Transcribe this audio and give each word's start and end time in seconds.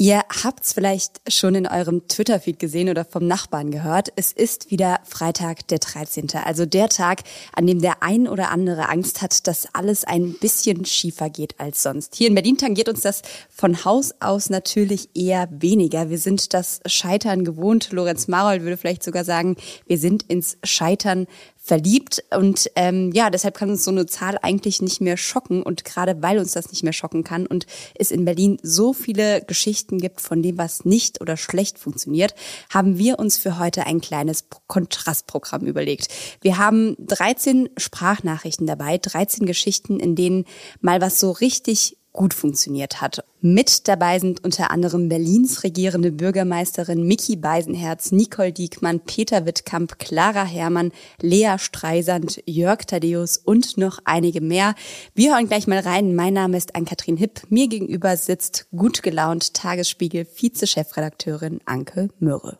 Ihr 0.00 0.22
habt's 0.44 0.74
vielleicht 0.74 1.20
schon 1.26 1.56
in 1.56 1.66
eurem 1.66 2.06
Twitter-Feed 2.06 2.60
gesehen 2.60 2.88
oder 2.88 3.04
vom 3.04 3.26
Nachbarn 3.26 3.72
gehört. 3.72 4.12
Es 4.14 4.30
ist 4.30 4.70
wieder 4.70 5.00
Freitag 5.02 5.66
der 5.66 5.80
13., 5.80 6.28
also 6.44 6.66
der 6.66 6.88
Tag, 6.88 7.22
an 7.52 7.66
dem 7.66 7.80
der 7.80 8.00
ein 8.00 8.28
oder 8.28 8.52
andere 8.52 8.90
Angst 8.90 9.22
hat, 9.22 9.48
dass 9.48 9.66
alles 9.74 10.04
ein 10.04 10.34
bisschen 10.34 10.84
schiefer 10.84 11.30
geht 11.30 11.58
als 11.58 11.82
sonst. 11.82 12.14
Hier 12.14 12.28
in 12.28 12.36
Berlin 12.36 12.56
tangiert 12.56 12.88
uns 12.88 13.00
das 13.00 13.22
von 13.50 13.84
Haus 13.84 14.14
aus 14.20 14.50
natürlich 14.50 15.08
eher 15.16 15.48
weniger. 15.50 16.10
Wir 16.10 16.18
sind 16.18 16.54
das 16.54 16.78
Scheitern 16.86 17.44
gewohnt. 17.44 17.90
Lorenz 17.90 18.28
Marold 18.28 18.62
würde 18.62 18.76
vielleicht 18.76 19.02
sogar 19.02 19.24
sagen, 19.24 19.56
wir 19.88 19.98
sind 19.98 20.22
ins 20.22 20.58
Scheitern 20.62 21.26
verliebt. 21.68 22.24
Und 22.34 22.70
ähm, 22.76 23.12
ja, 23.12 23.28
deshalb 23.28 23.54
kann 23.54 23.68
uns 23.68 23.84
so 23.84 23.90
eine 23.90 24.06
Zahl 24.06 24.38
eigentlich 24.40 24.80
nicht 24.80 25.02
mehr 25.02 25.18
schocken. 25.18 25.62
Und 25.62 25.84
gerade 25.84 26.22
weil 26.22 26.38
uns 26.38 26.52
das 26.52 26.70
nicht 26.70 26.82
mehr 26.82 26.94
schocken 26.94 27.24
kann 27.24 27.46
und 27.46 27.66
es 27.94 28.10
in 28.10 28.24
Berlin 28.24 28.58
so 28.62 28.94
viele 28.94 29.42
Geschichten 29.42 29.98
gibt 29.98 30.22
von 30.22 30.42
dem, 30.42 30.56
was 30.56 30.86
nicht 30.86 31.20
oder 31.20 31.36
schlecht 31.36 31.78
funktioniert, 31.78 32.34
haben 32.72 32.96
wir 32.96 33.18
uns 33.18 33.36
für 33.36 33.58
heute 33.58 33.86
ein 33.86 34.00
kleines 34.00 34.46
Kontrastprogramm 34.66 35.66
überlegt. 35.66 36.08
Wir 36.40 36.56
haben 36.56 36.96
13 37.00 37.68
Sprachnachrichten 37.76 38.66
dabei, 38.66 38.96
13 38.96 39.44
Geschichten, 39.44 40.00
in 40.00 40.16
denen 40.16 40.46
mal 40.80 41.02
was 41.02 41.20
so 41.20 41.32
richtig 41.32 41.97
gut 42.18 42.34
funktioniert 42.34 43.00
hat. 43.00 43.24
Mit 43.40 43.86
dabei 43.86 44.18
sind 44.18 44.42
unter 44.44 44.72
anderem 44.72 45.08
Berlins 45.08 45.62
regierende 45.62 46.10
Bürgermeisterin 46.10 47.06
Miki 47.06 47.36
Beisenherz, 47.36 48.10
Nicole 48.10 48.52
Diekmann, 48.52 48.98
Peter 48.98 49.46
Wittkamp, 49.46 50.00
Clara 50.00 50.44
Herrmann, 50.44 50.90
Lea 51.22 51.54
Streisand, 51.58 52.42
Jörg 52.44 52.84
Thaddeus 52.86 53.38
und 53.38 53.78
noch 53.78 54.00
einige 54.04 54.40
mehr. 54.40 54.74
Wir 55.14 55.34
hören 55.34 55.46
gleich 55.46 55.68
mal 55.68 55.78
rein. 55.78 56.16
Mein 56.16 56.34
Name 56.34 56.56
ist 56.56 56.74
Ann-Kathrin 56.74 57.16
Hipp. 57.16 57.42
Mir 57.50 57.68
gegenüber 57.68 58.16
sitzt 58.16 58.66
gut 58.76 59.04
gelaunt 59.04 59.54
Tagesspiegel 59.54 60.24
Vize-Chefredakteurin 60.24 61.60
Anke 61.66 62.08
Mürre. 62.18 62.58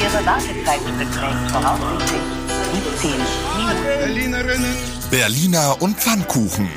Ihre 0.00 0.26
Wartezeit 0.26 0.80
beträgt 0.98 1.50
voraussichtlich 1.50 2.22
17 3.02 3.55
Berliner 5.10 5.80
und 5.80 5.96
Pfannkuchen. 5.96 6.68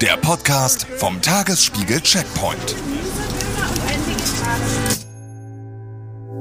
Der 0.00 0.16
Podcast 0.16 0.86
vom 0.96 1.22
Tagesspiegel 1.22 2.00
Checkpoint. 2.00 2.74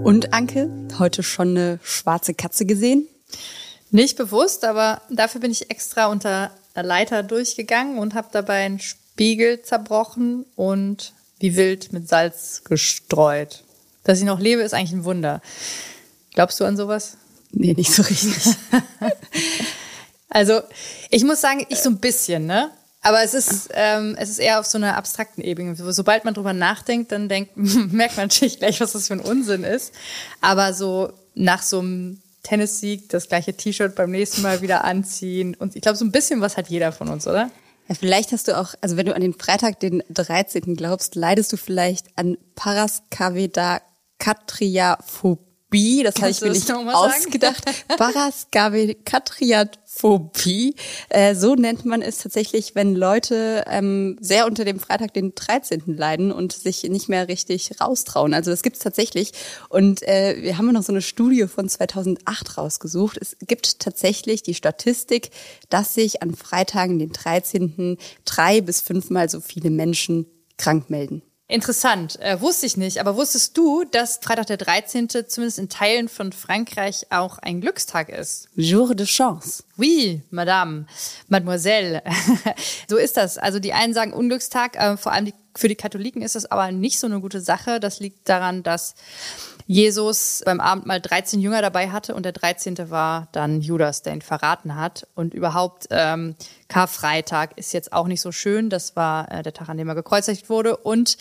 Und 0.04 0.34
Anke, 0.34 0.70
heute 1.00 1.24
schon 1.24 1.50
eine 1.50 1.80
schwarze 1.84 2.34
Katze 2.34 2.66
gesehen? 2.66 3.08
Nicht 3.90 4.18
bewusst, 4.18 4.66
aber 4.66 5.02
dafür 5.10 5.42
bin 5.42 5.52
ich 5.52 5.70
extra 5.72 6.08
unter 6.08 6.52
der 6.76 6.84
Leiter 6.84 7.24
durchgegangen 7.24 7.98
und 7.98 8.16
habe 8.16 8.28
dabei 8.32 8.66
einen 8.66 8.80
Spiegel 8.80 9.62
zerbrochen 9.62 10.46
und 10.56 11.14
wie 11.40 11.56
wild 11.56 11.94
mit 11.94 12.10
Salz 12.10 12.64
gestreut. 12.64 13.64
Dass 14.04 14.20
ich 14.20 14.26
noch 14.26 14.40
lebe, 14.40 14.62
ist 14.62 14.74
eigentlich 14.74 14.92
ein 14.94 15.06
Wunder. 15.06 15.42
Glaubst 16.34 16.60
du 16.60 16.66
an 16.66 16.76
sowas? 16.76 17.18
Nee, 17.52 17.74
nicht 17.74 17.94
so 17.94 18.04
richtig. 18.04 18.56
Also 20.36 20.60
ich 21.12 21.24
muss 21.24 21.40
sagen, 21.40 21.66
ich 21.70 21.80
so 21.80 21.90
ein 21.90 22.00
bisschen, 22.00 22.46
ne? 22.46 22.70
Aber 23.02 23.24
es 23.24 23.34
ist, 23.34 23.70
ähm, 23.74 24.18
es 24.20 24.30
ist 24.30 24.40
eher 24.40 24.60
auf 24.60 24.66
so 24.66 24.78
einer 24.78 24.98
abstrakten 24.98 25.42
Ebene. 25.42 25.78
Sobald 25.78 26.26
man 26.26 26.34
drüber 26.34 26.52
nachdenkt, 26.52 27.14
dann 27.14 27.30
denkt, 27.30 27.52
merkt 27.56 28.18
man 28.18 28.26
natürlich 28.26 28.60
gleich, 28.60 28.82
was 28.82 28.92
das 28.92 29.08
für 29.08 29.14
ein 29.14 29.22
Unsinn 29.22 29.64
ist. 29.64 29.94
Aber 30.42 30.74
so 30.74 31.14
nach 31.36 31.62
so 31.62 31.80
einem 31.80 32.22
Tennissieg 32.44 33.08
das 33.08 33.30
gleiche 33.30 33.54
T-Shirt 33.54 33.96
beim 33.96 34.12
nächsten 34.12 34.42
Mal 34.42 34.62
wieder 34.62 34.84
anziehen. 34.84 35.56
Und 35.56 35.78
ich 35.78 35.82
glaube, 35.82 35.98
so 35.98 36.04
ein 36.04 36.12
bisschen 36.12 36.42
was 36.42 36.58
hat 36.58 36.68
jeder 36.68 36.92
von 36.92 37.08
uns, 37.08 37.26
oder? 37.28 37.50
Ja, 37.88 37.96
vielleicht 37.96 38.34
hast 38.34 38.50
du 38.50 38.60
auch, 38.60 38.74
also 38.82 38.98
wenn 38.98 39.06
du 39.06 39.16
an 39.16 39.22
den 39.22 39.36
Freitag, 39.36 39.80
den 39.80 40.04
13. 40.10 40.76
glaubst, 40.76 41.16
leidest 41.16 41.54
du 41.54 41.58
vielleicht 41.58 42.08
an 42.18 42.38
Paraskavedakatriaphobie. 45.70 46.04
Das 46.04 46.16
habe 46.16 46.32
ich 46.32 46.42
mir 46.42 46.50
nicht 46.52 46.72
ausgedacht. 46.72 47.64
Paraskavedakatriaphobie. 47.98 49.86
Phobie. 49.98 50.76
Äh, 51.08 51.36
so 51.36 51.56
nennt 51.56 51.86
man 51.86 52.02
es 52.02 52.18
tatsächlich, 52.18 52.76
wenn 52.76 52.96
Leute 52.96 53.64
ähm, 53.68 54.18
sehr 54.20 54.46
unter 54.46 54.66
dem 54.66 54.80
Freitag 54.80 55.14
den 55.14 55.34
13. 55.36 55.84
leiden 55.88 56.34
und 56.34 56.52
sich 56.52 56.84
nicht 56.84 57.08
mehr 57.08 57.30
richtig 57.30 57.80
raustrauen. 57.80 58.34
Also 58.34 58.52
das 58.52 58.62
gibt 58.62 58.76
es 58.76 58.82
tatsächlich. 58.82 59.32
Und 59.70 60.06
äh, 60.06 60.36
wir 60.42 60.58
haben 60.58 60.70
noch 60.74 60.84
so 60.84 60.92
eine 60.92 61.02
Studie 61.02 61.48
von 61.48 61.70
2008 61.70 62.58
rausgesucht. 62.58 63.18
Es 63.22 63.38
gibt 63.40 63.80
tatsächlich 63.80 64.44
die 64.44 64.54
Statistik, 64.54 65.30
dass 65.70 65.94
sich 65.94 66.22
an 66.22 66.36
Freitagen, 66.36 67.00
den 67.00 67.14
13. 67.14 67.98
drei 68.26 68.60
bis 68.60 68.82
fünfmal 68.82 69.30
so 69.30 69.40
viele 69.40 69.70
Menschen 69.70 70.26
krank 70.58 70.90
melden. 70.90 71.22
Interessant, 71.48 72.20
äh, 72.22 72.42
wusste 72.42 72.66
ich 72.66 72.76
nicht. 72.76 73.00
Aber 73.00 73.16
wusstest 73.16 73.56
du, 73.56 73.84
dass 73.84 74.18
Freitag 74.18 74.48
der 74.48 74.58
13. 74.58 75.10
zumindest 75.28 75.60
in 75.60 75.70
Teilen 75.70 76.10
von 76.10 76.32
Frankreich 76.32 77.06
auch 77.12 77.38
ein 77.38 77.62
Glückstag 77.62 78.10
ist? 78.10 78.50
Jour 78.56 78.96
de 78.96 79.06
chance. 79.06 79.64
Oui, 79.78 80.24
Madame, 80.32 80.88
Mademoiselle. 81.28 82.02
so 82.90 82.98
ist 82.98 83.16
das. 83.18 83.38
Also 83.38 83.60
die 83.60 83.74
einen 83.74 83.94
sagen 83.94 84.12
Unglückstag, 84.12 84.76
äh, 84.76 84.98
vor 84.98 85.12
allem 85.12 85.26
die, 85.26 85.36
für 85.56 85.68
die 85.68 85.76
Katholiken 85.76 86.24
ist 86.24 86.34
das 86.34 86.48
aber 86.48 86.72
nicht 86.72 86.98
so 86.98 87.06
eine 87.06 87.22
gute 87.22 87.42
Sache. 87.42 87.80
Das 87.80 88.00
liegt 88.00 88.28
daran, 88.28 88.64
dass 88.64 88.96
Jesus 89.68 90.44
beim 90.46 90.60
Abendmahl 90.60 91.02
13 91.02 91.40
Jünger 91.40 91.62
dabei 91.62 91.90
hatte 91.90 92.14
und 92.14 92.24
der 92.24 92.34
13. 92.34 92.92
war 92.92 93.28
dann 93.32 93.62
Judas, 93.62 94.04
der 94.04 94.14
ihn 94.14 94.22
verraten 94.22 94.76
hat. 94.76 95.08
Und 95.16 95.34
überhaupt 95.34 95.88
ähm, 95.90 96.36
Karfreitag 96.68 97.58
ist 97.58 97.74
jetzt 97.74 97.92
auch 97.92 98.08
nicht 98.08 98.22
so 98.22 98.32
schön. 98.32 98.70
Das 98.70 98.96
war 98.96 99.32
äh, 99.32 99.42
der 99.42 99.54
Tag, 99.54 99.70
an 99.70 99.78
dem 99.78 99.90
er 99.90 99.96
gekreuzigt 99.96 100.50
wurde. 100.50 100.78
Und 100.78 101.18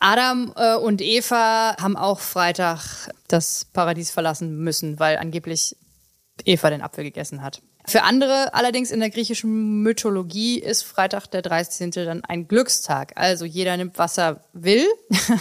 Adam 0.00 0.52
äh, 0.56 0.76
und 0.76 1.00
Eva 1.00 1.76
haben 1.80 1.96
auch 1.96 2.18
Freitag 2.18 3.10
das 3.28 3.66
Paradies 3.66 4.10
verlassen 4.10 4.58
müssen, 4.58 4.98
weil 4.98 5.18
angeblich 5.18 5.76
Eva 6.44 6.70
den 6.70 6.82
Apfel 6.82 7.04
gegessen 7.04 7.42
hat. 7.42 7.62
Für 7.86 8.02
andere 8.02 8.54
allerdings 8.54 8.90
in 8.90 9.00
der 9.00 9.10
griechischen 9.10 9.82
Mythologie 9.82 10.58
ist 10.58 10.82
Freitag 10.82 11.26
der 11.28 11.42
13. 11.42 11.90
dann 11.90 12.24
ein 12.24 12.46
Glückstag. 12.46 13.12
Also 13.16 13.44
jeder 13.44 13.76
nimmt, 13.76 13.98
was 13.98 14.18
er 14.18 14.40
will. 14.52 14.86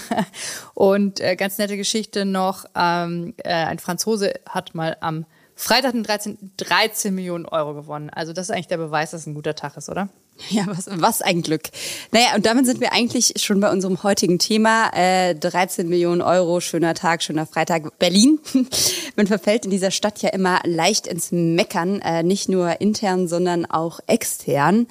Und 0.74 1.20
äh, 1.20 1.36
ganz 1.36 1.58
nette 1.58 1.78
Geschichte 1.78 2.26
noch, 2.26 2.66
ähm, 2.76 3.34
äh, 3.38 3.52
ein 3.54 3.80
Franzose 3.80 4.34
hat 4.48 4.74
mal 4.76 4.98
am 5.02 5.26
Freitag 5.56 5.92
den 5.92 6.04
13. 6.04 6.54
13 6.58 7.14
Millionen 7.14 7.46
Euro 7.46 7.74
gewonnen. 7.74 8.10
Also 8.10 8.32
das 8.32 8.48
ist 8.48 8.52
eigentlich 8.52 8.68
der 8.68 8.78
Beweis, 8.78 9.12
dass 9.12 9.22
es 9.22 9.28
ein 9.28 9.36
guter 9.36 9.56
Tag 9.56 9.76
ist, 9.76 9.90
oder? 9.90 10.08
Ja, 10.50 10.66
was, 10.68 10.88
was 10.90 11.22
ein 11.22 11.42
Glück. 11.42 11.64
Naja, 12.12 12.36
und 12.36 12.46
damit 12.46 12.66
sind 12.66 12.80
wir 12.80 12.94
eigentlich 12.94 13.34
schon 13.38 13.60
bei 13.60 13.72
unserem 13.72 14.04
heutigen 14.04 14.40
Thema. 14.40 14.90
Äh, 14.94 15.36
13 15.36 15.88
Millionen 15.88 16.22
Euro, 16.22 16.60
schöner 16.60 16.94
Tag, 16.94 17.22
schöner 17.24 17.46
Freitag. 17.46 17.98
Berlin. 18.00 18.40
Man 19.16 19.28
verfällt 19.28 19.66
in 19.66 19.72
dieser 19.72 19.92
Stadt 19.92 20.22
ja 20.22 20.30
immer 20.30 20.62
leicht 20.64 21.08
ins 21.08 21.32
Meckern, 21.32 22.02
äh, 22.02 22.24
nicht 22.24 22.50
nur 22.50 22.82
intern, 22.82 23.28
sondern 23.28 23.66
auch 23.66 24.00
extern. 24.08 24.88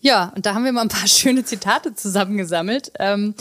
Ja, 0.00 0.32
und 0.36 0.46
da 0.46 0.54
haben 0.54 0.64
wir 0.64 0.72
mal 0.72 0.82
ein 0.82 0.88
paar 0.88 1.08
schöne 1.08 1.44
Zitate 1.44 1.94
zusammengesammelt. 1.94 2.92
Ähm, 2.98 3.34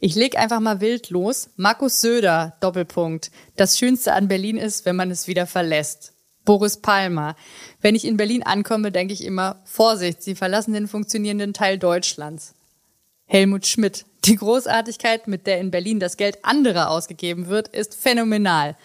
ich 0.00 0.14
leg 0.14 0.36
einfach 0.38 0.60
mal 0.60 0.80
wild 0.80 1.10
los. 1.10 1.50
Markus 1.56 2.00
Söder, 2.00 2.56
Doppelpunkt. 2.60 3.30
Das 3.56 3.78
Schönste 3.78 4.12
an 4.12 4.28
Berlin 4.28 4.56
ist, 4.56 4.84
wenn 4.84 4.96
man 4.96 5.10
es 5.10 5.28
wieder 5.28 5.46
verlässt. 5.46 6.12
Boris 6.46 6.78
Palmer. 6.78 7.36
Wenn 7.82 7.94
ich 7.94 8.06
in 8.06 8.16
Berlin 8.16 8.42
ankomme, 8.42 8.90
denke 8.90 9.12
ich 9.12 9.22
immer, 9.22 9.60
Vorsicht, 9.64 10.22
Sie 10.22 10.34
verlassen 10.34 10.72
den 10.72 10.88
funktionierenden 10.88 11.52
Teil 11.52 11.78
Deutschlands. 11.78 12.54
Helmut 13.26 13.66
Schmidt. 13.66 14.06
Die 14.24 14.36
Großartigkeit, 14.36 15.28
mit 15.28 15.46
der 15.46 15.60
in 15.60 15.70
Berlin 15.70 16.00
das 16.00 16.16
Geld 16.16 16.44
anderer 16.44 16.90
ausgegeben 16.90 17.48
wird, 17.48 17.68
ist 17.68 17.94
phänomenal. 17.94 18.76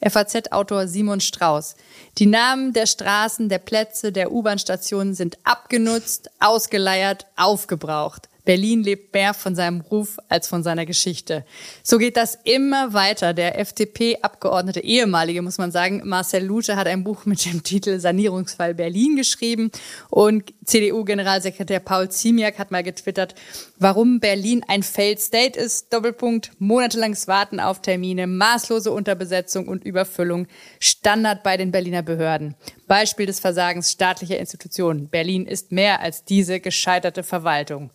FAZ-Autor 0.00 0.88
Simon 0.88 1.20
Strauß. 1.20 1.74
Die 2.18 2.26
Namen 2.26 2.72
der 2.72 2.86
Straßen, 2.86 3.48
der 3.48 3.58
Plätze, 3.58 4.12
der 4.12 4.30
U-Bahn-Stationen 4.30 5.14
sind 5.14 5.38
abgenutzt, 5.44 6.30
ausgeleiert, 6.38 7.26
aufgebraucht. 7.36 8.27
Berlin 8.48 8.82
lebt 8.82 9.12
mehr 9.12 9.34
von 9.34 9.54
seinem 9.54 9.82
Ruf 9.82 10.16
als 10.30 10.48
von 10.48 10.62
seiner 10.62 10.86
Geschichte. 10.86 11.44
So 11.82 11.98
geht 11.98 12.16
das 12.16 12.38
immer 12.44 12.94
weiter. 12.94 13.34
Der 13.34 13.58
FDP-Abgeordnete, 13.58 14.80
ehemalige, 14.80 15.42
muss 15.42 15.58
man 15.58 15.70
sagen, 15.70 16.00
Marcel 16.06 16.46
Lute 16.46 16.76
hat 16.76 16.86
ein 16.86 17.04
Buch 17.04 17.26
mit 17.26 17.44
dem 17.44 17.62
Titel 17.62 18.00
Sanierungsfall 18.00 18.72
Berlin 18.72 19.16
geschrieben 19.16 19.70
und 20.08 20.54
CDU-Generalsekretär 20.64 21.80
Paul 21.80 22.08
Ziemiak 22.08 22.58
hat 22.58 22.70
mal 22.70 22.82
getwittert, 22.82 23.34
warum 23.78 24.18
Berlin 24.18 24.64
ein 24.66 24.82
Failed 24.82 25.20
State 25.20 25.60
ist. 25.60 25.92
Doppelpunkt, 25.92 26.52
monatelanges 26.58 27.28
Warten 27.28 27.60
auf 27.60 27.82
Termine, 27.82 28.26
maßlose 28.26 28.90
Unterbesetzung 28.90 29.68
und 29.68 29.84
Überfüllung, 29.84 30.46
Standard 30.80 31.42
bei 31.42 31.58
den 31.58 31.70
Berliner 31.70 32.02
Behörden. 32.02 32.54
Beispiel 32.86 33.26
des 33.26 33.40
Versagens 33.40 33.92
staatlicher 33.92 34.38
Institutionen. 34.38 35.10
Berlin 35.10 35.44
ist 35.44 35.70
mehr 35.70 36.00
als 36.00 36.24
diese 36.24 36.60
gescheiterte 36.60 37.22
Verwaltung. 37.22 37.90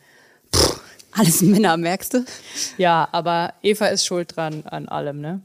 Alles 1.15 1.41
Männer, 1.41 1.77
merkst 1.77 2.13
du? 2.15 2.25
Ja, 2.77 3.07
aber 3.11 3.53
Eva 3.61 3.87
ist 3.87 4.05
schuld 4.05 4.35
dran 4.35 4.63
an 4.65 4.87
allem, 4.87 5.21
ne? 5.21 5.41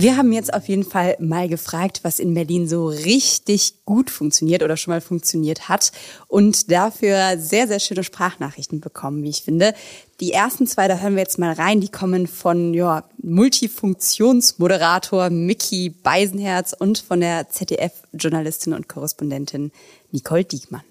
Wir 0.00 0.16
haben 0.16 0.30
jetzt 0.30 0.54
auf 0.54 0.68
jeden 0.68 0.84
Fall 0.84 1.16
mal 1.18 1.48
gefragt, 1.48 2.04
was 2.04 2.20
in 2.20 2.32
Berlin 2.32 2.68
so 2.68 2.86
richtig 2.86 3.84
gut 3.84 4.10
funktioniert 4.10 4.62
oder 4.62 4.76
schon 4.76 4.94
mal 4.94 5.00
funktioniert 5.00 5.68
hat 5.68 5.90
und 6.28 6.70
dafür 6.70 7.36
sehr, 7.36 7.66
sehr 7.66 7.80
schöne 7.80 8.04
Sprachnachrichten 8.04 8.80
bekommen, 8.80 9.24
wie 9.24 9.30
ich 9.30 9.42
finde. 9.42 9.74
Die 10.20 10.32
ersten 10.32 10.68
zwei, 10.68 10.86
da 10.86 10.98
hören 10.98 11.16
wir 11.16 11.22
jetzt 11.22 11.40
mal 11.40 11.52
rein, 11.52 11.80
die 11.80 11.88
kommen 11.88 12.28
von 12.28 12.74
ja, 12.74 13.02
Multifunktionsmoderator 13.20 15.30
Mickey 15.30 15.90
Beisenherz 15.90 16.76
und 16.78 16.98
von 16.98 17.18
der 17.18 17.48
ZDF-Journalistin 17.48 18.74
und 18.74 18.88
Korrespondentin 18.88 19.72
Nicole 20.12 20.44
Diekmann. 20.44 20.82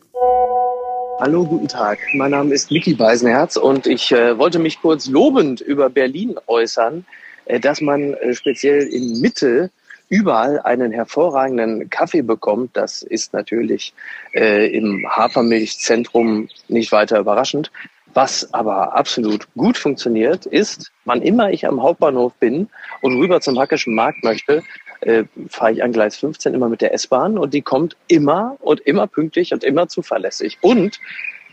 Hallo, 1.22 1.46
guten 1.46 1.70
Tag. 1.70 2.00
Mein 2.14 2.32
Name 2.32 2.54
ist 2.54 2.72
Mickey 2.72 2.94
Beisenherz 2.94 3.56
und 3.56 3.88
ich 3.88 4.12
äh, 4.12 4.38
wollte 4.38 4.60
mich 4.60 4.82
kurz 4.82 5.08
lobend 5.08 5.62
über 5.62 5.90
Berlin 5.90 6.36
äußern. 6.48 7.06
Äh, 7.48 7.60
dass 7.60 7.82
man 7.82 8.14
äh, 8.16 8.34
speziell 8.34 8.84
in 8.84 9.20
Mitte 9.20 9.72
überall 10.10 10.60
einen 10.62 10.92
hervorragenden 10.92 11.90
Kaffee 11.90 12.22
bekommt. 12.22 12.78
Das 12.78 13.02
ist 13.02 13.34
natürlich 13.34 13.94
äh, 14.34 14.68
im 14.68 15.06
Hafermilchzentrum 15.10 16.48
nicht 16.70 16.92
weiter 16.92 17.20
überraschend. 17.20 17.72
Was 18.14 18.54
aber 18.54 18.96
absolut 18.96 19.48
gut 19.56 19.78
funktioniert, 19.78 20.46
ist, 20.46 20.92
wann 21.06 21.22
immer 21.22 21.52
ich 21.52 21.68
am 21.68 21.84
Hauptbahnhof 21.84 22.34
bin 22.36 22.70
und 23.02 23.18
rüber 23.18 23.42
zum 23.42 23.60
Hackischen 23.60 23.94
Markt 23.94 24.24
möchte, 24.24 24.64
äh, 25.02 25.26
fahre 25.50 25.74
ich 25.74 25.84
an 25.84 25.92
Gleis 25.92 26.18
15 26.18 26.54
immer 26.54 26.70
mit 26.70 26.82
der 26.82 26.94
S-Bahn 26.94 27.38
und 27.38 27.54
die 27.54 27.62
kommt 27.62 27.96
immer 28.08 28.56
und 28.62 28.80
immer 28.82 29.08
pünktlich 29.08 29.54
und 29.54 29.64
immer 29.64 29.88
zuverlässig. 29.88 30.58
Und 30.62 31.00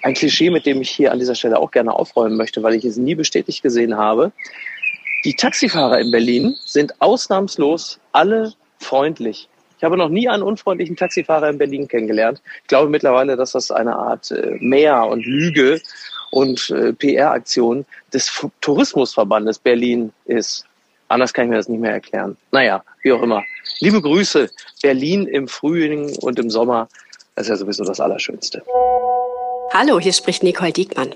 ein 0.02 0.14
Klischee, 0.14 0.50
mit 0.50 0.64
dem 0.64 0.80
ich 0.80 0.90
hier 0.90 1.12
an 1.12 1.18
dieser 1.18 1.34
Stelle 1.34 1.58
auch 1.58 1.70
gerne 1.70 1.92
aufräumen 1.92 2.36
möchte, 2.36 2.62
weil 2.62 2.74
ich 2.74 2.84
es 2.84 2.96
nie 2.96 3.14
bestätigt 3.14 3.62
gesehen 3.62 3.96
habe, 3.96 4.32
die 5.24 5.34
Taxifahrer 5.34 6.00
in 6.00 6.10
Berlin 6.10 6.56
sind 6.64 7.00
ausnahmslos 7.00 7.98
alle 8.12 8.52
freundlich. 8.78 9.48
Ich 9.78 9.84
habe 9.84 9.96
noch 9.96 10.08
nie 10.08 10.28
einen 10.28 10.42
unfreundlichen 10.42 10.96
Taxifahrer 10.96 11.48
in 11.48 11.58
Berlin 11.58 11.88
kennengelernt. 11.88 12.42
Ich 12.62 12.68
glaube 12.68 12.90
mittlerweile, 12.90 13.36
dass 13.36 13.52
das 13.52 13.70
eine 13.70 13.96
Art 13.96 14.30
äh, 14.30 14.56
Mehr 14.60 15.06
und 15.06 15.24
Lüge 15.26 15.80
und 16.30 16.70
äh, 16.70 16.92
PR-Aktion 16.92 17.84
des 18.12 18.44
Tourismusverbandes 18.60 19.58
Berlin 19.58 20.12
ist. 20.26 20.64
Anders 21.08 21.32
kann 21.32 21.46
ich 21.46 21.50
mir 21.50 21.56
das 21.56 21.68
nicht 21.68 21.80
mehr 21.80 21.92
erklären. 21.92 22.36
Naja, 22.50 22.82
wie 23.02 23.12
auch 23.12 23.22
immer. 23.22 23.42
Liebe 23.80 24.00
Grüße. 24.00 24.50
Berlin 24.82 25.26
im 25.26 25.48
Frühling 25.48 26.16
und 26.16 26.38
im 26.38 26.50
Sommer. 26.50 26.88
Das 27.34 27.46
ist 27.46 27.50
ja 27.50 27.56
sowieso 27.56 27.84
das 27.84 28.00
Allerschönste. 28.00 28.62
Hallo, 29.72 29.98
hier 30.00 30.12
spricht 30.12 30.42
Nicole 30.42 30.72
Diekmann. 30.72 31.14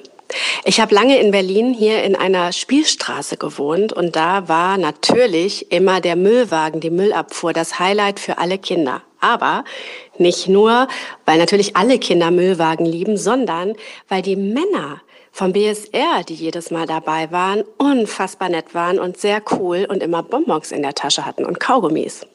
Ich 0.65 0.81
habe 0.81 0.95
lange 0.95 1.19
in 1.19 1.31
Berlin 1.31 1.73
hier 1.73 2.03
in 2.03 2.15
einer 2.15 2.53
Spielstraße 2.53 3.37
gewohnt 3.37 3.93
und 3.93 4.17
da 4.17 4.49
war 4.49 4.77
natürlich 4.77 5.73
immer 5.73 6.01
der 6.01 6.17
Müllwagen, 6.17 6.81
die 6.81 6.91
Müllabfuhr, 6.91 7.53
das 7.53 7.79
Highlight 7.79 8.21
für 8.21 8.39
alle 8.39 8.59
Kinder. 8.59 9.03
Aber 9.21 9.65
nicht 10.19 10.49
nur, 10.49 10.87
weil 11.25 11.39
natürlich 11.39 11.77
alle 11.77 11.99
Kinder 11.99 12.31
Müllwagen 12.31 12.87
lieben, 12.87 13.17
sondern 13.17 13.75
weil 14.09 14.23
die 14.23 14.37
Männer 14.37 15.01
vom 15.33 15.53
BSR, 15.53 16.25
die 16.29 16.35
jedes 16.35 16.71
Mal 16.71 16.87
dabei 16.87 17.31
waren, 17.31 17.65
unfassbar 17.79 18.49
nett 18.49 18.75
waren 18.75 18.99
und 18.99 19.19
sehr 19.19 19.41
cool 19.53 19.87
und 19.89 20.03
immer 20.03 20.23
Bonbons 20.23 20.73
in 20.73 20.83
der 20.83 20.95
Tasche 20.95 21.25
hatten 21.25 21.45
und 21.45 21.61
Kaugummis. 21.61 22.27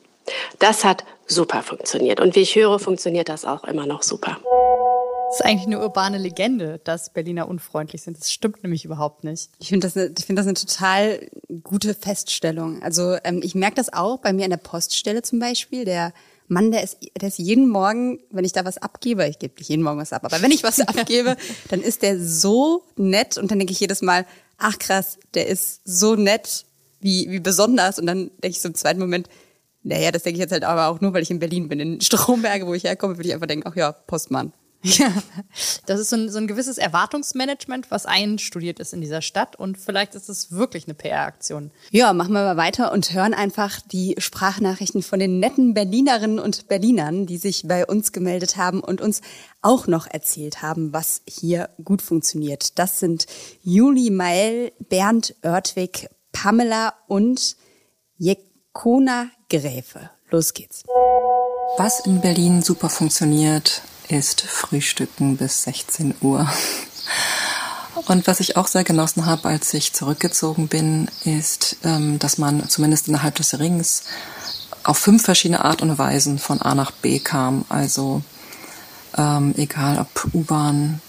Das 0.60 0.84
hat 0.84 1.04
super 1.28 1.64
funktioniert 1.64 2.20
und 2.20 2.36
wie 2.36 2.42
ich 2.42 2.56
höre, 2.56 2.80
funktioniert 2.80 3.30
das 3.30 3.46
auch 3.46 3.64
immer 3.66 3.86
noch 3.86 4.04
super. 4.04 4.38
Das 5.34 5.40
ist 5.40 5.46
eigentlich 5.48 5.66
eine 5.66 5.80
urbane 5.80 6.20
Legende, 6.20 6.80
dass 6.84 7.10
Berliner 7.10 7.48
unfreundlich 7.48 8.04
sind. 8.04 8.20
Das 8.20 8.32
stimmt 8.32 8.62
nämlich 8.62 8.86
überhaupt 8.86 9.24
nicht. 9.24 9.50
Ich 9.58 9.70
finde 9.70 9.88
das, 9.88 9.98
eine, 9.98 10.14
ich 10.16 10.26
finde 10.26 10.42
das 10.42 10.48
eine 10.48 10.54
total 10.54 11.28
gute 11.64 11.96
Feststellung. 11.96 12.84
Also 12.84 13.18
ähm, 13.24 13.42
ich 13.44 13.56
merke 13.56 13.74
das 13.74 13.92
auch 13.92 14.20
bei 14.20 14.32
mir 14.32 14.44
an 14.44 14.52
der 14.52 14.58
Poststelle 14.58 15.24
zum 15.24 15.40
Beispiel. 15.40 15.86
Der 15.86 16.14
Mann, 16.48 16.70
der 16.70 16.84
ist, 16.84 17.00
der 17.20 17.30
ist 17.30 17.40
jeden 17.40 17.68
Morgen, 17.68 18.20
wenn 18.30 18.46
ich 18.46 18.52
da 18.52 18.64
was 18.64 18.78
abgebe, 18.78 19.28
ich 19.28 19.40
gebe 19.40 19.56
nicht 19.58 19.70
jeden 19.70 19.82
Morgen 19.82 19.98
was 19.98 20.14
ab, 20.14 20.24
aber 20.24 20.40
wenn 20.44 20.52
ich 20.52 20.62
was 20.62 20.80
abgebe, 20.88 21.36
dann 21.70 21.82
ist 21.82 22.04
der 22.04 22.20
so 22.20 22.84
nett 22.96 23.40
und 23.40 23.50
dann 23.50 23.58
denke 23.58 23.74
ich 23.74 23.80
jedes 23.80 24.04
Mal, 24.04 24.28
ach 24.60 24.78
krass, 24.78 25.18
der 25.34 25.48
ist 25.48 25.82
so 25.84 26.14
nett, 26.14 26.66
wie, 27.00 27.32
wie 27.32 27.40
besonders. 27.40 27.98
Und 27.98 28.06
dann 28.06 28.30
denke 28.44 28.50
ich 28.50 28.62
so 28.62 28.68
im 28.68 28.76
zweiten 28.76 29.00
Moment, 29.00 29.30
naja, 29.82 30.12
das 30.12 30.22
denke 30.22 30.38
ich 30.38 30.42
jetzt 30.42 30.52
halt 30.52 30.64
aber 30.64 30.90
auch 30.90 31.02
nur, 31.02 31.12
weil 31.12 31.24
ich 31.24 31.32
in 31.32 31.40
Berlin 31.40 31.70
bin. 31.70 31.80
In 31.80 32.02
Stromberge, 32.02 32.68
wo 32.68 32.76
ich 32.76 32.84
herkomme, 32.84 33.18
würde 33.18 33.30
ich 33.30 33.34
einfach 33.34 33.48
denken, 33.48 33.68
ach 33.68 33.76
ja, 33.76 33.92
Postmann. 33.92 34.54
Ja, 34.98 35.14
das 35.86 36.02
ist 36.02 36.10
so 36.10 36.18
ein, 36.18 36.30
so 36.30 36.38
ein 36.40 36.48
gewisses 36.48 36.78
Erwartungsmanagement, 36.78 37.90
was 37.90 38.06
einstudiert 38.06 38.82
ist 38.82 38.94
in 38.94 39.00
dieser 39.00 39.22
Stadt 39.22 39.56
und 39.56 39.78
vielleicht 39.78 40.14
ist 40.14 40.28
es 40.28 40.52
wirklich 40.52 40.88
eine 40.88 40.94
PR-Aktion. 40.94 41.72
Ja, 41.92 42.12
machen 42.12 42.34
wir 42.34 42.44
mal 42.44 42.58
weiter 42.58 42.92
und 42.92 43.14
hören 43.14 43.34
einfach 43.34 43.80
die 43.80 44.16
Sprachnachrichten 44.18 45.02
von 45.02 45.20
den 45.20 45.40
netten 45.40 45.74
Berlinerinnen 45.74 46.38
und 46.38 46.68
Berlinern, 46.68 47.26
die 47.26 47.38
sich 47.38 47.66
bei 47.66 47.86
uns 47.86 48.12
gemeldet 48.12 48.58
haben 48.58 48.82
und 48.82 49.00
uns 49.00 49.22
auch 49.62 49.88
noch 49.88 50.06
erzählt 50.06 50.62
haben, 50.62 50.92
was 50.92 51.22
hier 51.26 51.70
gut 51.82 52.02
funktioniert. 52.02 52.78
Das 52.78 53.00
sind 53.00 53.26
Juli 53.62 54.10
Meil, 54.10 54.74
Bernd 54.90 55.34
Oertwig, 55.44 56.10
Pamela 56.34 56.94
und 57.08 57.56
Jekona 58.18 59.30
Gräfe. 59.50 60.10
Los 60.30 60.54
geht's. 60.54 60.84
Was 61.78 62.06
in 62.06 62.20
Berlin 62.20 62.62
super 62.62 62.90
funktioniert, 62.90 63.82
ist 64.10 64.42
Frühstücken 64.42 65.38
bis 65.38 65.64
16 65.64 66.16
Uhr. 66.22 66.50
Und 68.06 68.28
was 68.28 68.40
ich 68.40 68.58
auch 68.58 68.68
sehr 68.68 68.84
genossen 68.84 69.26
habe, 69.26 69.48
als 69.50 69.74
ich 69.74 69.94
zurückgezogen 69.94 70.68
bin, 70.68 71.08
ist, 71.24 71.78
ähm, 71.84 72.20
dass 72.20 72.38
man 72.38 72.68
zumindest 72.68 73.08
innerhalb 73.08 73.36
des 73.36 73.58
Rings 73.60 74.04
auf 74.84 74.98
fünf 74.98 75.24
verschiedene 75.24 75.64
Art 75.64 75.82
und 75.82 75.98
Weisen 75.98 76.40
von 76.40 76.62
A 76.62 76.76
nach 76.76 76.92
B 76.92 77.20
kam. 77.20 77.66
Also 77.70 78.22
ähm, 79.18 79.54
egal 79.58 80.00
ob 80.00 80.34
U-Bahn, 80.34 81.02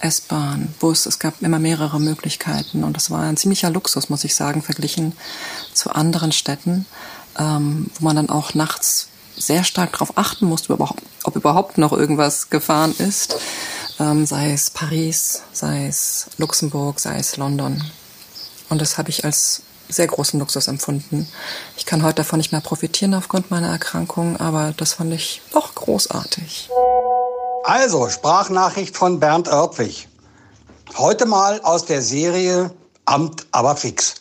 S-Bahn, 0.00 0.74
Bus, 0.78 1.06
es 1.06 1.18
gab 1.18 1.42
immer 1.42 1.58
mehrere 1.58 2.00
Möglichkeiten 2.00 2.84
und 2.84 2.96
das 2.96 3.10
war 3.10 3.22
ein 3.22 3.36
ziemlicher 3.36 3.70
Luxus, 3.70 4.08
muss 4.08 4.24
ich 4.24 4.34
sagen, 4.34 4.62
verglichen 4.62 5.12
zu 5.74 5.90
anderen 5.90 6.30
Städten, 6.30 6.86
ähm, 7.36 7.90
wo 7.98 8.04
man 8.04 8.16
dann 8.16 8.30
auch 8.30 8.54
nachts 8.54 9.08
sehr 9.38 9.64
stark 9.64 9.92
darauf 9.92 10.16
achten 10.16 10.46
musste, 10.46 10.76
ob 10.78 11.36
überhaupt 11.36 11.78
noch 11.78 11.92
irgendwas 11.92 12.50
gefahren 12.50 12.94
ist, 12.98 13.36
ähm, 14.00 14.26
sei 14.26 14.52
es 14.52 14.70
Paris, 14.70 15.42
sei 15.52 15.86
es 15.86 16.26
Luxemburg, 16.38 17.00
sei 17.00 17.18
es 17.18 17.36
London. 17.36 17.82
Und 18.68 18.80
das 18.80 18.98
habe 18.98 19.10
ich 19.10 19.24
als 19.24 19.62
sehr 19.88 20.06
großen 20.06 20.38
Luxus 20.38 20.68
empfunden. 20.68 21.26
Ich 21.76 21.86
kann 21.86 22.02
heute 22.02 22.16
davon 22.16 22.38
nicht 22.38 22.52
mehr 22.52 22.60
profitieren 22.60 23.14
aufgrund 23.14 23.50
meiner 23.50 23.68
Erkrankung, 23.68 24.38
aber 24.38 24.74
das 24.76 24.94
fand 24.94 25.14
ich 25.14 25.40
doch 25.52 25.74
großartig. 25.74 26.68
Also, 27.64 28.08
Sprachnachricht 28.08 28.96
von 28.96 29.18
Bernd 29.18 29.48
Oertwig. 29.48 30.08
Heute 30.96 31.26
mal 31.26 31.60
aus 31.62 31.84
der 31.84 32.02
Serie 32.02 32.70
Amt 33.04 33.46
aber 33.52 33.74
fix. 33.74 34.16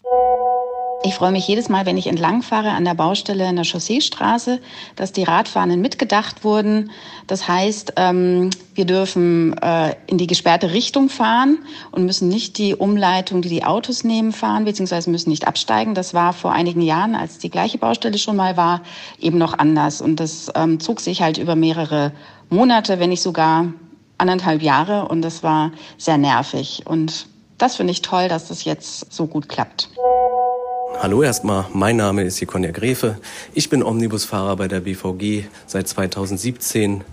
Ich 1.05 1.15
freue 1.15 1.31
mich 1.31 1.47
jedes 1.47 1.69
Mal, 1.69 1.87
wenn 1.87 1.97
ich 1.97 2.09
entlangfahre 2.09 2.71
an 2.71 2.85
der 2.85 2.95
Baustelle 2.95 3.49
in 3.49 3.55
der 3.55 3.65
Chausseestraße, 3.65 4.59
dass 4.97 5.13
die 5.13 5.23
Radfahrenden 5.23 5.81
mitgedacht 5.81 6.43
wurden. 6.43 6.91
Das 7.29 7.47
heißt, 7.47 7.93
ähm, 7.97 8.51
wir 8.75 8.85
dürfen 8.85 9.57
äh, 9.59 9.95
in 10.09 10.19
die 10.19 10.27
gesperrte 10.27 10.73
Richtung 10.73 11.09
fahren 11.09 11.59
und 11.93 12.05
müssen 12.05 12.29
nicht 12.29 12.59
die 12.59 12.75
Umleitung, 12.75 13.43
die 13.43 13.49
die 13.49 13.65
Autos 13.65 14.03
nehmen, 14.03 14.33
fahren, 14.33 14.65
beziehungsweise 14.65 15.09
müssen 15.09 15.31
nicht 15.31 15.47
absteigen. 15.47 15.95
Das 15.95 16.15
war 16.15 16.33
vor 16.33 16.51
einigen 16.51 16.83
Jahren, 16.83 17.15
als 17.15 17.39
die 17.39 17.51
gleiche 17.51 17.79
Baustelle 17.79 18.19
schon 18.19 18.35
mal 18.35 18.57
war, 18.57 18.83
eben 19.21 19.39
noch 19.39 19.57
anders. 19.57 20.01
Und 20.01 20.19
das 20.19 20.51
ähm, 20.57 20.81
zog 20.81 20.99
sich 20.99 21.23
halt 21.23 21.39
über 21.39 21.55
mehrere 21.55 22.11
Monate, 22.51 22.99
wenn 22.99 23.11
nicht 23.11 23.23
sogar 23.23 23.73
anderthalb 24.19 24.63
Jahre. 24.63 25.07
Und 25.07 25.23
das 25.23 25.45
war 25.45 25.71
sehr 25.97 26.19
nervig. 26.19 26.83
Und 26.87 27.29
das 27.57 27.77
finde 27.77 27.93
ich 27.93 28.03
toll, 28.03 28.29
dass 28.29 28.49
das 28.49 28.65
jetzt 28.65 29.13
so 29.13 29.29
gut 29.29 29.49
klappt. 29.49 29.89
Hallo 31.01 31.23
erstmal, 31.23 31.67
mein 31.73 31.97
Name 31.97 32.25
ist 32.25 32.41
Jekonja 32.41 32.73
Grefe. 32.73 33.19
Ich 33.55 33.71
bin 33.71 33.85
Omnibusfahrer 33.85 34.57
bei 34.57 34.67
der 34.67 34.81
BVG 34.81 35.45
seit 35.65 35.87
2017. 35.87 37.05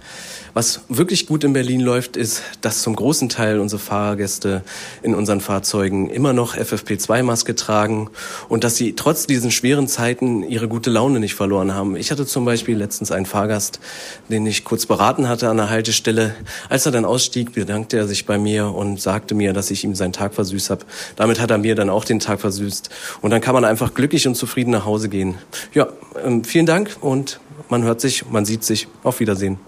Was 0.55 0.79
wirklich 0.87 1.27
gut 1.27 1.43
in 1.43 1.51
Berlin 1.51 1.81
läuft, 1.81 2.15
ist, 2.15 2.41
dass 2.61 2.81
zum 2.81 2.95
großen 2.95 3.27
Teil 3.27 3.59
unsere 3.59 3.81
Fahrgäste 3.81 4.63
in 5.03 5.13
unseren 5.13 5.41
Fahrzeugen 5.41 6.09
immer 6.09 6.31
noch 6.31 6.55
FFP2-Maske 6.55 7.55
tragen 7.55 8.09
und 8.47 8.63
dass 8.63 8.77
sie 8.77 8.93
trotz 8.93 9.27
diesen 9.27 9.51
schweren 9.51 9.89
Zeiten 9.89 10.43
ihre 10.43 10.69
gute 10.69 10.89
Laune 10.91 11.19
nicht 11.19 11.35
verloren 11.35 11.73
haben. 11.73 11.97
Ich 11.97 12.09
hatte 12.09 12.25
zum 12.25 12.45
Beispiel 12.45 12.77
letztens 12.77 13.11
einen 13.11 13.25
Fahrgast, 13.25 13.81
den 14.29 14.45
ich 14.45 14.63
kurz 14.63 14.85
beraten 14.85 15.27
hatte 15.27 15.49
an 15.49 15.57
der 15.57 15.69
Haltestelle. 15.69 16.33
Als 16.69 16.85
er 16.85 16.93
dann 16.93 17.03
ausstieg, 17.03 17.51
bedankte 17.51 17.97
er 17.97 18.07
sich 18.07 18.25
bei 18.25 18.37
mir 18.37 18.73
und 18.73 19.01
sagte 19.01 19.35
mir, 19.35 19.51
dass 19.51 19.71
ich 19.71 19.83
ihm 19.83 19.93
seinen 19.93 20.13
Tag 20.13 20.33
versüßt 20.33 20.69
habe. 20.69 20.85
Damit 21.17 21.41
hat 21.41 21.51
er 21.51 21.57
mir 21.57 21.75
dann 21.75 21.89
auch 21.89 22.05
den 22.05 22.21
Tag 22.21 22.39
versüßt. 22.39 22.89
Und 23.19 23.31
dann 23.31 23.41
kann 23.41 23.55
man 23.55 23.65
einfach 23.65 23.93
glücklich 23.93 24.25
und 24.25 24.35
zufrieden 24.35 24.71
nach 24.71 24.85
Hause 24.85 25.09
gehen. 25.09 25.35
Ja, 25.73 25.89
ähm, 26.23 26.45
vielen 26.45 26.65
Dank 26.65 26.95
und 27.01 27.41
man 27.67 27.83
hört 27.83 27.99
sich, 27.99 28.25
man 28.29 28.45
sieht 28.45 28.63
sich. 28.63 28.87
Auf 29.03 29.19
Wiedersehen. 29.19 29.59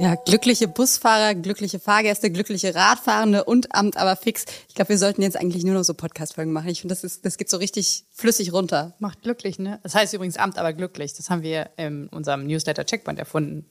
Ja, 0.00 0.14
glückliche 0.14 0.66
Busfahrer, 0.66 1.34
glückliche 1.34 1.78
Fahrgäste, 1.78 2.30
glückliche 2.30 2.74
Radfahrende 2.74 3.44
und 3.44 3.74
Amt 3.74 3.98
aber 3.98 4.16
fix. 4.16 4.46
Ich 4.66 4.74
glaube, 4.74 4.88
wir 4.88 4.96
sollten 4.96 5.20
jetzt 5.20 5.36
eigentlich 5.36 5.62
nur 5.62 5.74
noch 5.74 5.82
so 5.82 5.92
Podcast-Folgen 5.92 6.52
machen. 6.52 6.70
Ich 6.70 6.80
finde, 6.80 6.94
das, 6.94 7.04
ist, 7.04 7.26
das 7.26 7.36
geht 7.36 7.50
so 7.50 7.58
richtig 7.58 8.06
flüssig 8.10 8.54
runter. 8.54 8.94
Macht 8.98 9.20
glücklich, 9.20 9.58
ne? 9.58 9.78
Das 9.82 9.94
heißt 9.94 10.14
übrigens 10.14 10.38
Amt 10.38 10.56
aber 10.56 10.72
glücklich. 10.72 11.12
Das 11.12 11.28
haben 11.28 11.42
wir 11.42 11.68
in 11.76 12.08
unserem 12.08 12.46
Newsletter 12.46 12.86
Checkpoint 12.86 13.18
erfunden. 13.18 13.66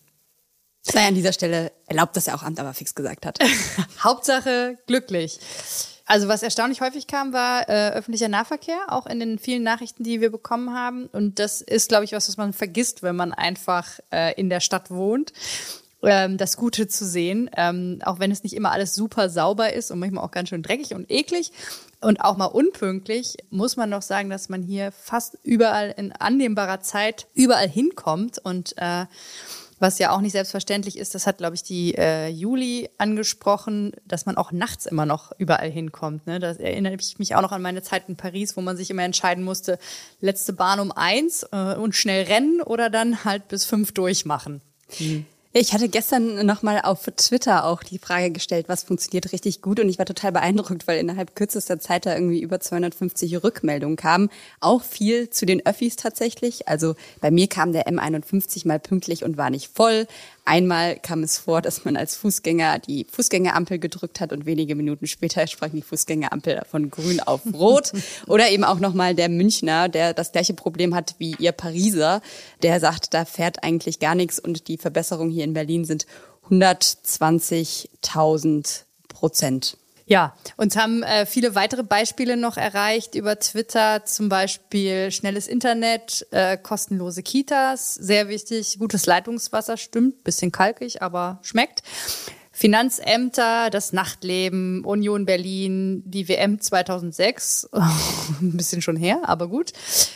Sei 0.83 1.07
an 1.07 1.15
dieser 1.15 1.33
Stelle 1.33 1.71
erlaubt, 1.87 2.15
dass 2.15 2.27
er 2.27 2.35
auch 2.35 2.43
Amt 2.43 2.59
aber 2.59 2.75
fix 2.75 2.93
gesagt 2.93 3.25
hat. 3.25 3.39
Hauptsache 4.03 4.77
glücklich. 4.85 5.39
Also 6.05 6.27
was 6.27 6.43
erstaunlich 6.43 6.81
häufig 6.81 7.07
kam, 7.07 7.33
war 7.33 7.67
äh, 7.67 7.89
öffentlicher 7.89 8.27
Nahverkehr, 8.27 8.77
auch 8.89 9.07
in 9.07 9.19
den 9.19 9.39
vielen 9.39 9.63
Nachrichten, 9.63 10.03
die 10.03 10.21
wir 10.21 10.29
bekommen 10.29 10.75
haben. 10.75 11.07
Und 11.07 11.39
das 11.39 11.61
ist, 11.61 11.89
glaube 11.89 12.03
ich, 12.05 12.11
was, 12.11 12.27
was 12.27 12.37
man 12.37 12.53
vergisst, 12.53 13.01
wenn 13.01 13.15
man 13.15 13.33
einfach 13.33 13.99
äh, 14.11 14.39
in 14.39 14.51
der 14.51 14.59
Stadt 14.59 14.91
wohnt 14.91 15.33
ähm, 16.03 16.37
das 16.37 16.57
Gute 16.57 16.87
zu 16.87 17.05
sehen, 17.05 17.49
ähm, 17.55 17.99
auch 18.03 18.19
wenn 18.19 18.31
es 18.31 18.43
nicht 18.43 18.55
immer 18.55 18.71
alles 18.71 18.95
super 18.95 19.29
sauber 19.29 19.73
ist 19.73 19.91
und 19.91 19.99
manchmal 19.99 20.23
auch 20.23 20.31
ganz 20.31 20.49
schön 20.49 20.63
dreckig 20.63 20.93
und 20.93 21.09
eklig 21.11 21.51
und 22.01 22.21
auch 22.21 22.37
mal 22.37 22.45
unpünktlich, 22.45 23.37
muss 23.49 23.75
man 23.75 23.89
noch 23.89 24.01
sagen, 24.01 24.29
dass 24.29 24.49
man 24.49 24.63
hier 24.63 24.91
fast 24.91 25.37
überall 25.43 25.93
in 25.97 26.11
annehmbarer 26.11 26.81
Zeit 26.81 27.27
überall 27.33 27.67
hinkommt 27.67 28.39
und 28.39 28.77
äh, 28.77 29.05
was 29.79 29.97
ja 29.97 30.11
auch 30.11 30.19
nicht 30.19 30.33
selbstverständlich 30.33 30.97
ist, 30.97 31.15
das 31.15 31.25
hat, 31.25 31.37
glaube 31.37 31.55
ich, 31.55 31.63
die 31.63 31.95
äh, 31.95 32.27
Juli 32.27 32.89
angesprochen, 32.97 33.93
dass 34.05 34.25
man 34.25 34.35
auch 34.35 34.51
nachts 34.51 34.85
immer 34.85 35.05
noch 35.05 35.31
überall 35.37 35.69
hinkommt. 35.69 36.27
Ne? 36.27 36.39
Das 36.39 36.57
erinnere 36.57 36.95
ich 36.95 37.17
mich 37.17 37.35
auch 37.35 37.41
noch 37.41 37.53
an 37.53 37.61
meine 37.61 37.81
Zeit 37.81 38.09
in 38.09 38.17
Paris, 38.17 38.57
wo 38.57 38.61
man 38.61 38.75
sich 38.75 38.89
immer 38.89 39.03
entscheiden 39.03 39.43
musste, 39.43 39.79
letzte 40.19 40.51
Bahn 40.51 40.81
um 40.81 40.91
eins 40.91 41.43
äh, 41.53 41.75
und 41.75 41.95
schnell 41.95 42.25
rennen 42.25 42.61
oder 42.61 42.89
dann 42.89 43.23
halt 43.23 43.47
bis 43.47 43.63
fünf 43.63 43.93
durchmachen. 43.93 44.61
Mhm. 44.99 45.25
Ich 45.51 45.73
hatte 45.73 45.89
gestern 45.89 46.45
nochmal 46.45 46.81
auf 46.83 47.09
Twitter 47.17 47.65
auch 47.65 47.81
die 47.81 47.97
Frage 47.97 48.29
gestellt, 48.29 48.69
was 48.69 48.83
funktioniert 48.83 49.33
richtig 49.33 49.63
gut 49.63 49.79
und 49.79 49.89
ich 49.89 49.97
war 49.97 50.05
total 50.05 50.31
beeindruckt, 50.31 50.85
weil 50.85 50.99
innerhalb 50.99 51.35
kürzester 51.35 51.79
Zeit 51.79 52.05
da 52.05 52.13
irgendwie 52.13 52.39
über 52.39 52.59
250 52.59 53.43
Rückmeldungen 53.43 53.95
kamen. 53.95 54.29
Auch 54.59 54.83
viel 54.83 55.31
zu 55.31 55.47
den 55.47 55.65
Öffis 55.65 55.95
tatsächlich. 55.95 56.67
Also 56.67 56.93
bei 57.19 57.31
mir 57.31 57.47
kam 57.47 57.73
der 57.73 57.87
M51 57.87 58.67
mal 58.67 58.79
pünktlich 58.79 59.23
und 59.23 59.37
war 59.37 59.49
nicht 59.49 59.71
voll. 59.73 60.05
Einmal 60.49 60.97
kam 60.97 61.21
es 61.21 61.37
vor, 61.37 61.61
dass 61.61 61.85
man 61.85 61.95
als 61.95 62.15
Fußgänger 62.15 62.79
die 62.79 63.05
Fußgängerampel 63.07 63.77
gedrückt 63.77 64.19
hat 64.19 64.33
und 64.33 64.47
wenige 64.47 64.73
Minuten 64.73 65.05
später 65.05 65.45
sprang 65.45 65.73
die 65.73 65.83
Fußgängerampel 65.83 66.63
von 66.67 66.89
grün 66.89 67.19
auf 67.19 67.41
rot. 67.53 67.91
Oder 68.25 68.49
eben 68.49 68.63
auch 68.63 68.79
nochmal 68.79 69.13
der 69.13 69.29
Münchner, 69.29 69.89
der 69.89 70.15
das 70.15 70.31
gleiche 70.31 70.55
Problem 70.55 70.95
hat 70.95 71.13
wie 71.19 71.35
ihr 71.37 71.51
Pariser, 71.51 72.23
der 72.63 72.79
sagt, 72.79 73.13
da 73.13 73.25
fährt 73.25 73.63
eigentlich 73.63 73.99
gar 73.99 74.15
nichts 74.15 74.39
und 74.39 74.67
die 74.67 74.79
Verbesserungen 74.79 75.31
hier 75.31 75.43
in 75.43 75.53
Berlin 75.53 75.85
sind 75.85 76.07
120.000 76.49 78.85
Prozent. 79.07 79.77
Ja, 80.09 80.33
uns 80.57 80.75
haben 80.75 81.03
äh, 81.03 81.27
viele 81.27 81.53
weitere 81.53 81.83
Beispiele 81.83 82.35
noch 82.35 82.57
erreicht 82.57 83.13
über 83.13 83.37
Twitter, 83.37 84.05
zum 84.05 84.27
Beispiel 84.27 85.11
schnelles 85.11 85.47
Internet, 85.47 86.25
äh, 86.31 86.57
kostenlose 86.57 87.21
Kitas, 87.21 87.93
sehr 87.93 88.27
wichtig, 88.27 88.79
gutes 88.79 89.05
Leitungswasser, 89.05 89.77
stimmt, 89.77 90.23
bisschen 90.23 90.51
kalkig, 90.51 91.03
aber 91.03 91.37
schmeckt. 91.43 91.83
Finanzämter, 92.51 93.69
das 93.69 93.93
Nachtleben, 93.93 94.83
Union 94.83 95.27
Berlin, 95.27 96.01
die 96.07 96.27
WM 96.27 96.59
2006, 96.59 97.69
ein 98.41 98.57
bisschen 98.57 98.81
schon 98.81 98.95
her, 98.95 99.19
aber 99.29 99.47
gut, 99.47 99.73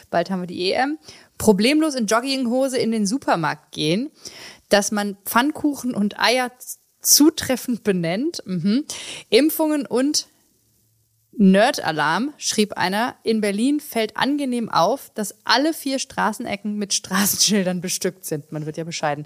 bald 0.09 0.31
haben 0.31 0.41
wir 0.41 0.47
die 0.47 0.73
EM. 0.73 0.97
Problemlos 1.37 1.93
in 1.93 2.07
Jogginghose 2.07 2.79
in 2.79 2.89
den 2.89 3.05
Supermarkt 3.05 3.71
gehen, 3.71 4.09
dass 4.69 4.91
man 4.91 5.17
Pfannkuchen 5.23 5.93
und 5.93 6.19
Eier 6.19 6.49
zutreffend 7.03 7.83
benennt. 7.83 8.41
Mhm. 8.45 8.85
Impfungen 9.29 9.85
und 9.85 10.27
Nerd-Alarm, 11.35 12.33
schrieb 12.37 12.73
einer, 12.73 13.15
in 13.23 13.41
Berlin 13.41 13.79
fällt 13.79 14.17
angenehm 14.17 14.69
auf, 14.69 15.09
dass 15.15 15.35
alle 15.45 15.73
vier 15.73 15.97
Straßenecken 15.97 16.77
mit 16.77 16.93
Straßenschildern 16.93 17.81
bestückt 17.81 18.25
sind. 18.25 18.51
Man 18.51 18.65
wird 18.65 18.77
ja 18.77 18.83
bescheiden. 18.83 19.25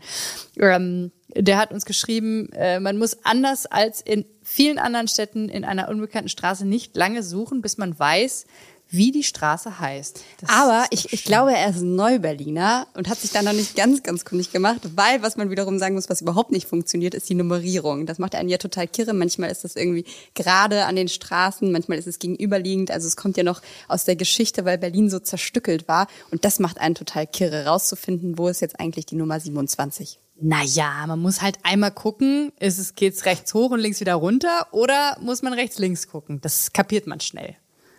Ähm, 0.58 1.12
der 1.36 1.58
hat 1.58 1.72
uns 1.72 1.86
geschrieben, 1.86 2.50
äh, 2.54 2.80
man 2.80 2.98
muss 2.98 3.26
anders 3.26 3.66
als 3.66 4.00
in 4.02 4.26
vielen 4.42 4.80
anderen 4.80 5.10
Städten 5.10 5.50
in 5.50 5.66
einer 5.66 5.90
unbekannten 5.90 6.30
Straße 6.30 6.66
nicht 6.66 6.96
lange 6.96 7.24
suchen, 7.24 7.62
bis 7.62 7.78
man 7.78 7.98
weiß, 7.98 8.46
wie 8.90 9.12
die 9.12 9.24
Straße 9.24 9.80
heißt. 9.80 10.22
Das 10.40 10.50
Aber 10.50 10.86
ich, 10.92 11.12
ich 11.14 11.24
glaube, 11.24 11.54
er 11.54 11.70
ist 11.70 11.82
Neu-Berliner 11.82 12.88
und 12.94 13.10
hat 13.10 13.20
sich 13.20 13.32
da 13.32 13.42
noch 13.42 13.54
nicht 13.54 13.76
ganz, 13.76 14.04
ganz 14.04 14.26
kundig 14.26 14.52
gemacht, 14.52 14.82
weil 14.96 15.22
was 15.22 15.38
man 15.38 15.50
wiederum 15.50 15.80
sagen 15.80 15.96
muss, 15.96 16.10
was 16.10 16.22
überhaupt 16.22 16.52
nicht 16.52 16.68
funktioniert, 16.68 17.14
ist 17.14 17.30
die 17.30 17.36
Nummerierung. 17.36 18.06
Das 18.06 18.20
macht 18.20 18.36
einen 18.36 18.50
ja 18.50 18.58
total 18.58 18.88
kirre. 18.88 19.14
Manchmal 19.14 19.52
ist 19.52 19.64
das 19.64 19.76
irgendwie 19.76 20.06
gerade 20.36 20.86
an 20.86 20.96
den 20.96 21.08
Straßen, 21.08 21.72
manchmal 21.72 21.98
ist 21.98 22.08
es 22.08 22.20
gegenüberliegend. 22.20 22.92
Also 22.92 23.08
es 23.08 23.18
kommt 23.18 23.38
ja 23.38 23.44
noch 23.44 23.62
aus 23.88 24.06
der 24.06 24.16
Geschichte, 24.16 24.66
weil 24.66 24.78
Berlin 24.78 25.10
so 25.10 25.20
zerstückelt 25.20 25.88
war. 25.88 26.08
Und 26.32 26.46
das 26.46 26.60
macht 26.60 26.80
einen 26.80 26.96
total 26.96 27.28
kirre, 27.28 27.66
rauszufinden, 27.66 28.38
wo 28.38 28.48
ist 28.48 28.62
jetzt 28.62 28.80
eigentlich 28.80 29.06
die 29.06 29.16
Nummer 29.16 29.40
27. 29.40 30.20
Naja, 30.40 31.06
man 31.08 31.20
muss 31.20 31.42
halt 31.42 31.58
einmal 31.64 31.92
gucken, 31.92 32.52
ist 32.60 32.78
es, 32.78 32.94
geht's 32.94 33.26
rechts 33.26 33.54
hoch 33.56 33.72
und 33.72 33.80
links 33.80 34.00
wieder 34.00 34.14
runter 34.14 34.68
oder 34.72 35.18
muss 35.20 35.42
man 35.42 35.54
rechts 35.54 35.80
links 35.80 36.08
gucken? 36.08 36.40
Das 36.42 36.74
kapiert 36.74 37.08
man 37.08 37.20
schnell. 37.20 37.56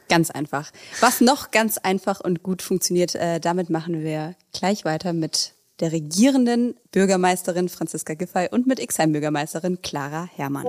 Ganz 0.09 0.31
einfach. 0.31 0.71
Was 1.01 1.21
noch 1.21 1.51
ganz 1.51 1.79
einfach 1.79 2.21
und 2.21 2.43
gut 2.43 2.63
funktioniert, 2.63 3.15
äh, 3.15 3.41
damit 3.41 3.71
machen 3.71 4.03
wir 4.03 4.35
gleich 4.53 4.85
weiter 4.85 5.13
mit 5.13 5.53
der 5.81 5.93
regierenden 5.93 6.75
Bürgermeisterin 6.93 7.69
Franziska 7.69 8.15
Giffey 8.15 8.49
und 8.51 8.67
mit 8.67 8.87
Xheim-Bürgermeisterin 8.87 9.81
Clara 9.83 10.29
Herrmann. 10.35 10.67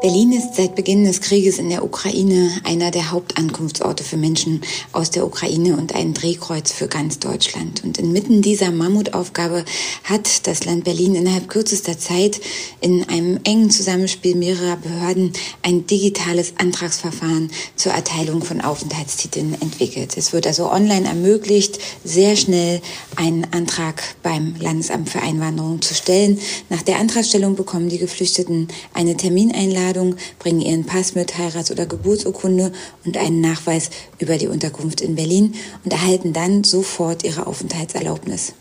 Berlin 0.00 0.32
ist 0.32 0.54
seit 0.54 0.76
Beginn 0.76 1.04
des 1.04 1.20
Krieges 1.20 1.58
in 1.58 1.68
der 1.68 1.84
Ukraine 1.84 2.50
einer 2.64 2.90
der 2.90 3.10
Hauptankunftsorte 3.10 4.02
für 4.02 4.16
Menschen 4.16 4.62
aus 4.92 5.10
der 5.10 5.26
Ukraine 5.26 5.76
und 5.76 5.94
ein 5.94 6.14
Drehkreuz 6.14 6.72
für 6.72 6.88
ganz 6.88 7.18
Deutschland. 7.18 7.84
Und 7.84 7.98
inmitten 7.98 8.40
dieser 8.40 8.70
Mammutaufgabe 8.70 9.66
hat 10.04 10.46
das 10.46 10.64
Land 10.64 10.84
Berlin 10.84 11.16
innerhalb 11.16 11.50
kürzester 11.50 11.98
Zeit 11.98 12.40
in 12.80 13.10
einem 13.10 13.40
engen 13.44 13.70
Zusammenspiel 13.70 14.36
mehrerer 14.36 14.78
Behörden 14.78 15.34
ein 15.60 15.86
digitales 15.86 16.54
Antragsverfahren 16.56 17.50
zur 17.76 17.92
Erteilung 17.92 18.42
von 18.42 18.62
Aufenthaltstiteln 18.62 19.60
entwickelt. 19.60 20.16
Es 20.16 20.32
wird 20.32 20.46
also 20.46 20.72
online 20.72 21.06
ermöglicht, 21.06 21.78
sehr 22.04 22.36
schnell 22.36 22.80
einen 23.16 23.46
Antrag 23.52 24.02
beim 24.22 24.54
Landesamt 24.58 25.10
für 25.10 25.20
Einwanderung 25.20 25.82
zu 25.82 25.92
stellen. 25.92 26.38
Nach 26.70 26.80
der 26.80 26.98
Antragstellung 26.98 27.54
bekommen 27.54 27.90
die 27.90 27.98
Geflüchteten 27.98 28.68
eine 28.94 29.14
Termineinladung 29.18 29.89
Einladung, 29.90 30.16
bringen 30.38 30.60
ihren 30.60 30.84
Pass 30.84 31.14
mit, 31.14 31.36
Heirats- 31.36 31.70
oder 31.70 31.86
Geburtsurkunde 31.86 32.72
und 33.04 33.16
einen 33.16 33.40
Nachweis 33.40 33.90
über 34.18 34.38
die 34.38 34.46
Unterkunft 34.46 35.00
in 35.00 35.16
Berlin 35.16 35.54
und 35.84 35.92
erhalten 35.92 36.32
dann 36.32 36.64
sofort 36.64 37.24
ihre 37.24 37.46
Aufenthaltserlaubnis. 37.46 38.52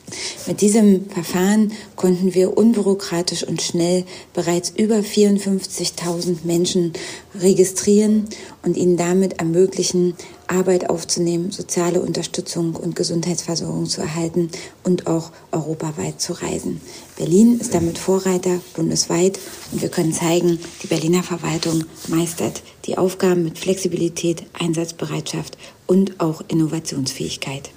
Mit 0.48 0.62
diesem 0.62 1.10
Verfahren 1.10 1.72
konnten 1.96 2.34
wir 2.34 2.58
unbürokratisch 2.58 3.44
und 3.44 3.62
schnell 3.62 4.06
bereits 4.34 4.72
über 4.76 4.98
54.000 4.98 6.38
Menschen 6.46 6.94
registrieren 7.40 8.26
und 8.64 8.76
ihnen 8.76 8.98
damit 8.98 9.40
ermöglichen, 9.40 10.16
Arbeit 10.50 10.90
aufzunehmen, 10.90 11.52
soziale 11.52 12.02
Unterstützung 12.02 12.76
und 12.76 12.96
Gesundheitsversorgung 12.96 13.86
zu 13.86 14.02
erhalten 14.02 14.50
und 14.84 15.08
auch 15.08 15.32
europaweit 15.52 16.20
zu 16.20 16.34
reisen. 16.34 16.82
Berlin 17.18 17.60
ist 17.60 17.76
damit 17.76 17.98
Vorreiter 17.98 18.60
bundesweit 18.76 19.40
und 19.72 19.82
wir 19.82 19.90
können 19.90 20.12
zeigen, 20.12 20.60
die 20.82 20.88
Berliner 20.88 21.24
Verwaltung 21.24 21.86
meistert 22.10 22.64
die 22.86 22.98
Aufgaben 22.98 23.44
mit 23.44 23.60
Flexibilität, 23.60 24.44
Einsatzbereitschaft 24.60 25.58
und 25.88 26.20
auch 26.20 26.42
Innovationsfähigkeit. 26.50 27.70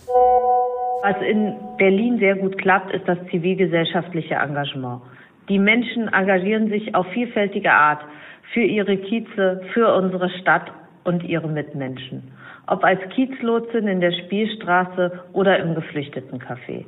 Was 1.03 1.17
in 1.29 1.55
Berlin 1.79 2.19
sehr 2.21 2.37
gut 2.37 2.57
klappt, 2.59 2.95
ist 2.95 3.07
das 3.07 3.19
zivilgesellschaftliche 3.31 4.35
Engagement. 4.35 5.03
Die 5.49 5.59
Menschen 5.59 6.09
engagieren 6.09 6.69
sich 6.69 6.95
auf 6.95 7.07
vielfältige 7.09 7.73
Art 7.73 8.01
für 8.55 8.63
ihre 8.63 8.97
Kieze, 8.97 9.63
für 9.75 9.93
unsere 9.95 10.31
Stadt 10.41 10.71
und 11.05 11.25
ihre 11.25 11.49
Mitmenschen. 11.49 12.23
Ob 12.67 12.85
als 12.85 13.01
Kiezlotsin 13.15 13.89
in 13.89 14.01
der 14.01 14.13
Spielstraße 14.13 15.25
oder 15.33 15.59
im 15.59 15.75
Geflüchtetencafé. 15.75 16.85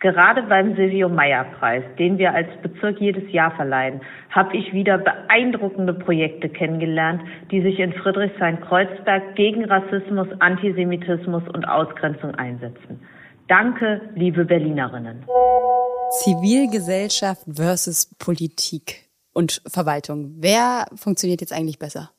Gerade 0.00 0.42
beim 0.42 0.76
Silvio 0.76 1.08
Meyer 1.08 1.46
Preis, 1.58 1.82
den 1.98 2.18
wir 2.18 2.34
als 2.34 2.48
Bezirk 2.62 3.00
jedes 3.00 3.32
Jahr 3.32 3.52
verleihen, 3.52 4.02
habe 4.28 4.54
ich 4.54 4.72
wieder 4.74 4.98
beeindruckende 4.98 5.94
Projekte 5.94 6.50
kennengelernt, 6.50 7.22
die 7.50 7.62
sich 7.62 7.78
in 7.78 7.92
Friedrichshain-Kreuzberg 7.94 9.34
gegen 9.34 9.64
Rassismus, 9.64 10.28
Antisemitismus 10.40 11.44
und 11.54 11.64
Ausgrenzung 11.64 12.34
einsetzen. 12.34 13.00
Danke, 13.48 14.02
liebe 14.14 14.44
Berlinerinnen. 14.44 15.24
Zivilgesellschaft 16.22 17.42
versus 17.50 18.14
Politik 18.18 19.08
und 19.32 19.62
Verwaltung. 19.66 20.34
Wer 20.38 20.86
funktioniert 20.94 21.40
jetzt 21.40 21.52
eigentlich 21.52 21.78
besser? 21.78 22.10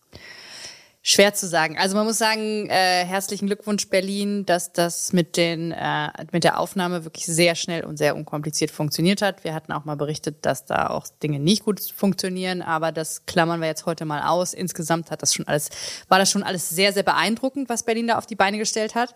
Schwer 1.07 1.35
zu 1.35 1.45
sagen. 1.45 1.77
Also 1.77 1.95
man 1.95 2.07
muss 2.07 2.17
sagen, 2.17 2.67
äh, 2.67 3.05
herzlichen 3.05 3.45
Glückwunsch 3.45 3.89
Berlin, 3.89 4.43
dass 4.47 4.73
das 4.73 5.13
mit 5.13 5.37
den 5.37 5.71
äh, 5.71 6.09
mit 6.31 6.43
der 6.43 6.59
Aufnahme 6.59 7.05
wirklich 7.05 7.27
sehr 7.27 7.53
schnell 7.53 7.85
und 7.85 7.97
sehr 7.97 8.15
unkompliziert 8.15 8.71
funktioniert 8.71 9.21
hat. 9.21 9.43
Wir 9.43 9.53
hatten 9.53 9.71
auch 9.71 9.85
mal 9.85 9.97
berichtet, 9.97 10.37
dass 10.47 10.65
da 10.65 10.87
auch 10.87 11.05
Dinge 11.21 11.37
nicht 11.39 11.63
gut 11.63 11.79
funktionieren, 11.79 12.63
aber 12.63 12.91
das 12.91 13.27
klammern 13.27 13.61
wir 13.61 13.67
jetzt 13.67 13.85
heute 13.85 14.03
mal 14.05 14.23
aus. 14.23 14.55
Insgesamt 14.55 15.11
hat 15.11 15.21
das 15.21 15.35
schon 15.35 15.47
alles 15.47 15.69
war 16.07 16.17
das 16.17 16.31
schon 16.31 16.41
alles 16.41 16.69
sehr 16.69 16.91
sehr 16.91 17.03
beeindruckend, 17.03 17.69
was 17.69 17.83
Berlin 17.83 18.07
da 18.07 18.17
auf 18.17 18.25
die 18.25 18.35
Beine 18.35 18.57
gestellt 18.57 18.95
hat. 18.95 19.13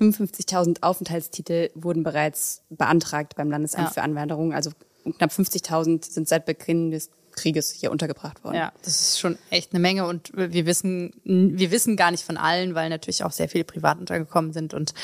55.000 0.00 0.82
Aufenthaltstitel 0.82 1.70
wurden 1.74 2.02
bereits 2.02 2.60
beantragt 2.68 3.36
beim 3.36 3.50
Landesamt 3.50 3.88
ja. 3.88 3.90
für 3.94 4.02
Anwanderung, 4.02 4.52
also 4.52 4.70
knapp 5.16 5.30
50.000 5.30 6.04
sind 6.04 6.28
seit 6.28 6.44
Beginn 6.44 6.90
des 6.90 7.08
Krieges 7.32 7.72
hier 7.72 7.90
untergebracht 7.90 8.44
worden. 8.44 8.56
Ja, 8.56 8.72
das 8.84 9.00
ist 9.00 9.20
schon 9.20 9.38
echt 9.50 9.72
eine 9.72 9.80
Menge 9.80 10.06
und 10.06 10.32
wir 10.34 10.66
wissen, 10.66 11.12
wir 11.24 11.70
wissen 11.70 11.96
gar 11.96 12.10
nicht 12.10 12.24
von 12.24 12.36
allen, 12.36 12.74
weil 12.74 12.88
natürlich 12.88 13.24
auch 13.24 13.32
sehr 13.32 13.48
viele 13.48 13.64
privat 13.64 13.98
untergekommen 13.98 14.52
sind 14.52 14.74
und 14.74 14.94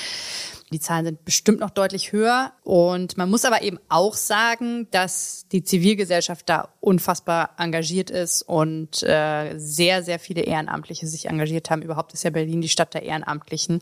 die 0.70 0.80
Zahlen 0.80 1.06
sind 1.06 1.25
bestimmt 1.25 1.61
noch 1.61 1.70
deutlich 1.70 2.12
höher. 2.12 2.52
Und 2.62 3.16
man 3.16 3.30
muss 3.30 3.44
aber 3.44 3.62
eben 3.62 3.78
auch 3.88 4.14
sagen, 4.14 4.87
dass 4.90 5.47
die 5.50 5.62
Zivilgesellschaft 5.62 6.49
da 6.49 6.68
unfassbar 6.80 7.50
engagiert 7.58 8.11
ist 8.11 8.42
und 8.42 9.02
äh, 9.02 9.56
sehr, 9.56 10.02
sehr 10.02 10.18
viele 10.18 10.42
Ehrenamtliche 10.42 11.06
sich 11.06 11.26
engagiert 11.26 11.70
haben. 11.70 11.82
Überhaupt 11.82 12.12
ist 12.12 12.25
ja 12.25 12.30
Berlin 12.30 12.61
die 12.61 12.68
Stadt 12.68 12.94
der 12.94 13.02
Ehrenamtlichen. 13.02 13.80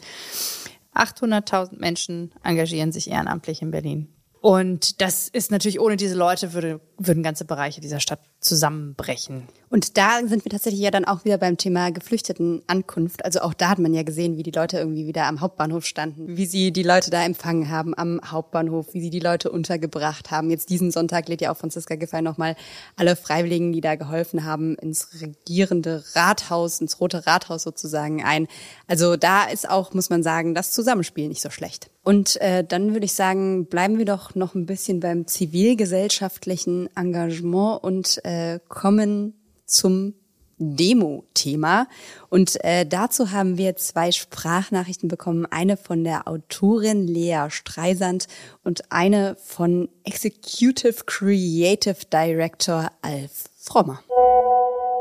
800.000 0.95 1.79
Menschen 1.79 2.33
engagieren 2.43 2.93
sich 2.93 3.11
ehrenamtlich 3.11 3.63
in 3.63 3.71
Berlin. 3.71 4.09
Und 4.41 5.01
das 5.01 5.29
ist 5.29 5.51
natürlich, 5.51 5.81
ohne 5.81 5.97
diese 5.97 6.15
Leute 6.15 6.53
würde, 6.53 6.81
würden 6.99 7.25
ganze 7.25 7.45
Bereiche 7.45 7.81
dieser 7.81 7.99
Stadt 7.99 8.21
zusammenbrechen. 8.41 9.49
Und 9.69 9.99
da 9.99 10.21
sind 10.25 10.45
wir 10.45 10.51
tatsächlich 10.51 10.81
ja 10.81 10.93
dann 10.93 11.05
auch 11.05 11.25
wieder 11.25 11.39
beim 11.39 11.57
Thema 11.57 11.91
Geflüchtetenankunft. 11.91 13.25
Also 13.25 13.41
auch 13.41 13.53
da 13.53 13.71
hat 13.71 13.81
man 13.81 13.93
ja 13.93 14.05
gesehen, 14.05 14.37
wie 14.37 14.45
die 14.45 14.53
Leute 14.53 14.79
irgendwie 14.79 15.07
wieder 15.07 15.27
am 15.27 15.41
Hauptbahnhof 15.41 15.85
standen, 15.85 16.37
wie 16.37 16.47
sie 16.47 16.73
die 16.73 16.85
Leute 16.85 17.11
da 17.11 17.25
empfangen 17.25 17.69
haben 17.69 17.93
am 17.97 18.21
Hauptbahnhof, 18.25 18.95
wie 18.95 19.01
sie 19.01 19.11
die 19.11 19.21
Leute 19.21 19.51
untergebracht 19.51 20.31
haben. 20.31 20.51
Jetzt 20.51 20.71
diesen 20.71 20.93
Sonntag 20.93 21.29
lädt 21.29 21.41
ja 21.41 21.51
auch 21.51 21.57
Franziska 21.57 21.97
Giffey 21.97 22.23
nochmal 22.23 22.55
alle 22.95 23.17
Freiwilligen, 23.17 23.73
die 23.73 23.81
da 23.81 23.97
geholfen 23.97 24.45
haben, 24.45 24.77
ins 24.77 25.21
regierende 25.21 26.05
Rathaus, 26.15 26.81
ins 26.81 27.01
Rote 27.01 27.27
Rathaus 27.27 27.65
sozusagen 27.65 28.23
ein. 28.23 28.47
Also 28.87 29.17
da 29.17 29.45
ist 29.45 29.69
auch, 29.69 29.93
muss 29.93 30.11
man 30.11 30.23
sagen, 30.23 30.55
das 30.55 30.71
Zusammenspiel 30.71 31.27
nicht 31.27 31.43
so 31.43 31.51
schlecht. 31.51 31.91
Und 32.07 32.41
äh, 32.41 32.63
dann 32.63 32.93
würde 32.93 33.05
ich 33.05 33.15
sagen, 33.15 33.67
bleiben 33.67 33.99
wir 33.99 34.05
doch 34.05 34.37
noch 34.37 34.55
ein 34.55 34.65
bisschen 34.65 35.01
beim 35.01 35.27
zivilgesellschaftlichen 35.27 36.89
Engagement 36.95 37.83
und 37.83 38.25
äh, 38.27 38.59
kommen 38.69 39.35
zum 39.67 40.15
Demo-Thema. 40.59 41.87
Und 42.29 42.63
äh, 42.65 42.87
dazu 42.87 43.31
haben 43.31 43.59
wir 43.59 43.77
zwei 43.77 44.11
Sprachnachrichten 44.11 45.09
bekommen. 45.09 45.47
Eine 45.47 45.77
von 45.77 46.03
der 46.03 46.27
Autorin 46.27 47.07
Lea 47.07 47.49
Streisand 47.51 48.27
und 48.65 48.91
eine 48.91 49.37
von 49.37 49.89
Executive 50.05 51.05
Creative 51.05 51.99
Director 52.13 52.91
Alf 53.03 53.45
Frommer. 53.59 54.01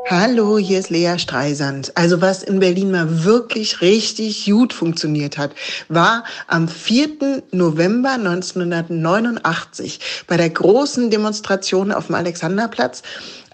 Hallo, 0.07 0.59
hier 0.59 0.77
ist 0.77 0.91
Lea 0.91 1.17
Streisand. 1.17 1.91
Also 1.97 2.21
was 2.21 2.43
in 2.43 2.59
Berlin 2.59 2.91
mal 2.91 3.23
wirklich 3.23 3.81
richtig 3.81 4.45
gut 4.45 4.71
funktioniert 4.71 5.39
hat, 5.39 5.55
war 5.87 6.25
am 6.45 6.67
4. 6.67 7.41
November 7.51 8.11
1989 8.11 9.99
bei 10.27 10.37
der 10.37 10.51
großen 10.51 11.09
Demonstration 11.09 11.91
auf 11.91 12.05
dem 12.05 12.15
Alexanderplatz, 12.15 13.01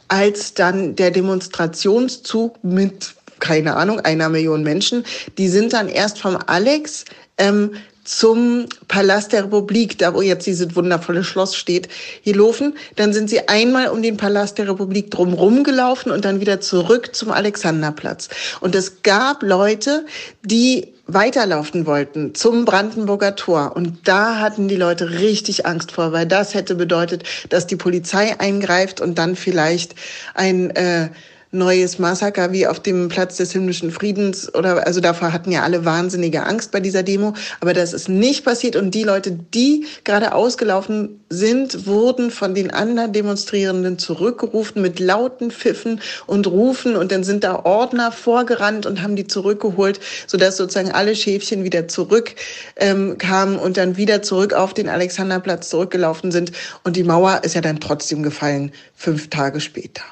als 0.10 0.54
dann 0.54 0.98
der 0.98 1.12
Demonstrationszug 1.12 2.62
mit 2.66 3.16
keine 3.40 3.76
Ahnung, 3.76 4.02
einer 4.02 4.30
Million 4.30 4.62
Menschen, 4.62 5.04
die 5.38 5.48
sind 5.48 5.74
dann 5.74 5.88
erst 5.88 6.20
vom 6.20 6.38
Alex 6.46 7.06
ähm, 7.38 7.72
zum 8.04 8.66
Palast 8.88 9.32
der 9.32 9.46
Republik, 9.46 9.98
da 9.98 10.14
wo 10.14 10.22
jetzt 10.22 10.48
dieses 10.48 10.76
wundervolle 10.76 11.24
Schloss 11.24 11.56
steht, 11.56 11.88
hier 12.22 12.36
laufen. 12.36 12.76
Dann 12.96 13.14
sind 13.14 13.30
sie 13.30 13.48
einmal 13.48 13.90
um 13.90 14.02
den 14.02 14.18
Palast 14.18 14.58
der 14.58 14.68
Republik 14.68 15.12
drumherum 15.12 15.64
gelaufen 15.64 16.12
und 16.12 16.26
dann 16.26 16.40
wieder 16.40 16.62
zurück 16.62 17.16
zum 17.16 17.32
Alexanderplatz. 17.32 18.30
Und 18.60 18.76
es 18.76 19.04
gab 19.04 19.44
Leute, 19.44 20.06
die 20.44 20.94
weiterlaufen 21.08 21.86
wollten 21.86 22.36
zum 22.36 22.66
Brandenburger 22.66 23.36
Tor. 23.36 23.74
Und 23.76 24.08
da 24.08 24.40
hatten 24.40 24.68
die 24.68 24.76
Leute 24.76 25.20
richtig 25.20 25.66
Angst 25.66 25.92
vor, 25.92 26.12
weil 26.12 26.26
das 26.26 26.54
hätte 26.54 26.76
bedeutet, 26.76 27.24
dass 27.50 27.68
die 27.68 27.76
Polizei 27.76 28.40
eingreift 28.40 29.02
und 29.02 29.18
dann 29.18 29.36
vielleicht 29.36 29.96
ein 30.34 30.70
äh, 30.72 31.10
neues 31.52 32.00
Massaker 32.00 32.52
wie 32.52 32.66
auf 32.68 32.80
dem 32.80 33.10
Platz 33.10 33.38
des 33.38 33.52
himmlischen 33.52 33.92
Friedens 33.92 34.54
oder 34.56 34.86
also 34.88 35.02
davor 35.02 35.34
hatten 35.34 35.52
ja 35.52 35.64
alle 35.64 35.86
wahnsinnige 35.86 36.46
Angst 36.46 36.72
bei 36.72 36.80
dieser 36.80 37.04
Demo, 37.04 37.34
aber 37.60 37.74
das 37.74 37.94
ist 37.94 38.10
nicht 38.10 38.46
passiert. 38.46 38.76
Und 38.76 38.92
die 38.96 39.04
Leute, 39.04 39.32
die 39.32 39.86
gerade 40.04 40.34
ausgelaufen 40.34 41.22
sind, 41.30 41.86
wurden 41.88 42.32
von 42.32 42.56
den 42.56 42.72
anderen 42.72 43.14
Demonstrierenden 43.14 43.98
zurückgerufen 43.98 44.82
mit 44.82 45.00
lauten 45.00 45.52
Pfiffen 45.52 46.02
und 46.28 46.48
Rufen. 46.48 46.96
Und 46.96 47.12
dann 47.12 47.24
sind 47.24 47.44
da 47.44 47.66
Ordner 47.66 48.12
vorgerannt 48.12 48.86
und 48.86 49.02
haben 49.02 49.16
die 49.16 49.28
zurückgeholt, 49.28 50.00
sodass 50.28 50.58
sozusagen 50.58 50.92
alle 50.92 51.16
Schäfchen 51.16 51.64
wieder 51.64 51.88
zurück 51.88 52.36
ähm, 52.78 53.18
kamen 53.18 53.58
und 53.58 53.78
dann 53.78 53.98
wieder 53.98 54.22
zurück 54.22 54.54
auf 54.54 54.74
den 54.74 54.90
Alexanderplatz 54.90 55.70
zurückgelaufen 55.70 56.32
sind. 56.32 56.52
Und 56.84 56.96
die 56.96 57.04
Mauer 57.04 57.42
ist 57.44 57.56
ja 57.56 57.62
dann 57.62 57.80
trotzdem 57.80 58.24
gefallen, 58.24 58.72
fünf 58.96 59.30
Tage 59.30 59.60
später. 59.60 60.04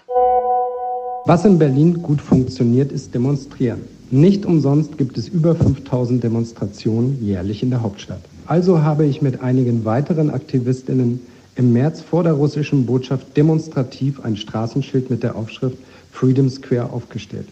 Was 1.25 1.45
in 1.45 1.59
Berlin 1.59 2.01
gut 2.01 2.21
funktioniert, 2.21 2.91
ist 2.91 3.13
Demonstrieren. 3.13 3.81
Nicht 4.09 4.45
umsonst 4.45 4.97
gibt 4.97 5.17
es 5.17 5.27
über 5.27 5.53
5000 5.53 6.23
Demonstrationen 6.23 7.23
jährlich 7.23 7.61
in 7.61 7.69
der 7.69 7.81
Hauptstadt. 7.83 8.21
Also 8.47 8.81
habe 8.81 9.05
ich 9.05 9.21
mit 9.21 9.41
einigen 9.41 9.85
weiteren 9.85 10.29
Aktivistinnen 10.31 11.19
im 11.55 11.73
März 11.73 12.01
vor 12.01 12.23
der 12.23 12.33
russischen 12.33 12.85
Botschaft 12.85 13.37
demonstrativ 13.37 14.23
ein 14.23 14.37
Straßenschild 14.37 15.09
mit 15.09 15.21
der 15.21 15.35
Aufschrift 15.35 15.77
Freedom 16.11 16.49
Square 16.49 16.91
aufgestellt. 16.91 17.47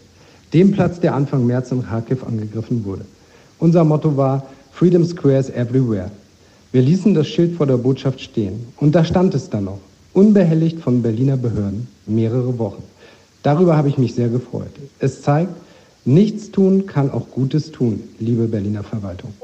Dem 0.52 0.72
Platz, 0.72 0.98
der 0.98 1.14
Anfang 1.14 1.46
März 1.46 1.70
in 1.70 1.84
Kharkiv 1.84 2.24
angegriffen 2.24 2.84
wurde. 2.84 3.04
Unser 3.58 3.84
Motto 3.84 4.16
war 4.16 4.46
Freedom 4.72 5.04
Square 5.04 5.38
is 5.38 5.50
everywhere. 5.50 6.10
Wir 6.72 6.82
ließen 6.82 7.14
das 7.14 7.28
Schild 7.28 7.56
vor 7.56 7.66
der 7.66 7.76
Botschaft 7.76 8.20
stehen. 8.20 8.66
Und 8.78 8.94
da 8.94 9.04
stand 9.04 9.34
es 9.34 9.50
dann 9.50 9.64
noch, 9.64 9.78
unbehelligt 10.14 10.80
von 10.80 11.02
Berliner 11.02 11.36
Behörden, 11.36 11.86
mehrere 12.06 12.58
Wochen. 12.58 12.82
Darüber 13.42 13.76
habe 13.76 13.88
ich 13.88 13.98
mich 13.98 14.14
sehr 14.14 14.28
gefreut. 14.28 14.72
Es 14.98 15.22
zeigt, 15.22 15.52
nichts 16.04 16.50
tun 16.50 16.86
kann 16.86 17.10
auch 17.10 17.30
Gutes 17.30 17.70
tun, 17.70 18.02
liebe 18.18 18.46
Berliner 18.46 18.82
Verwaltung. 18.82 19.34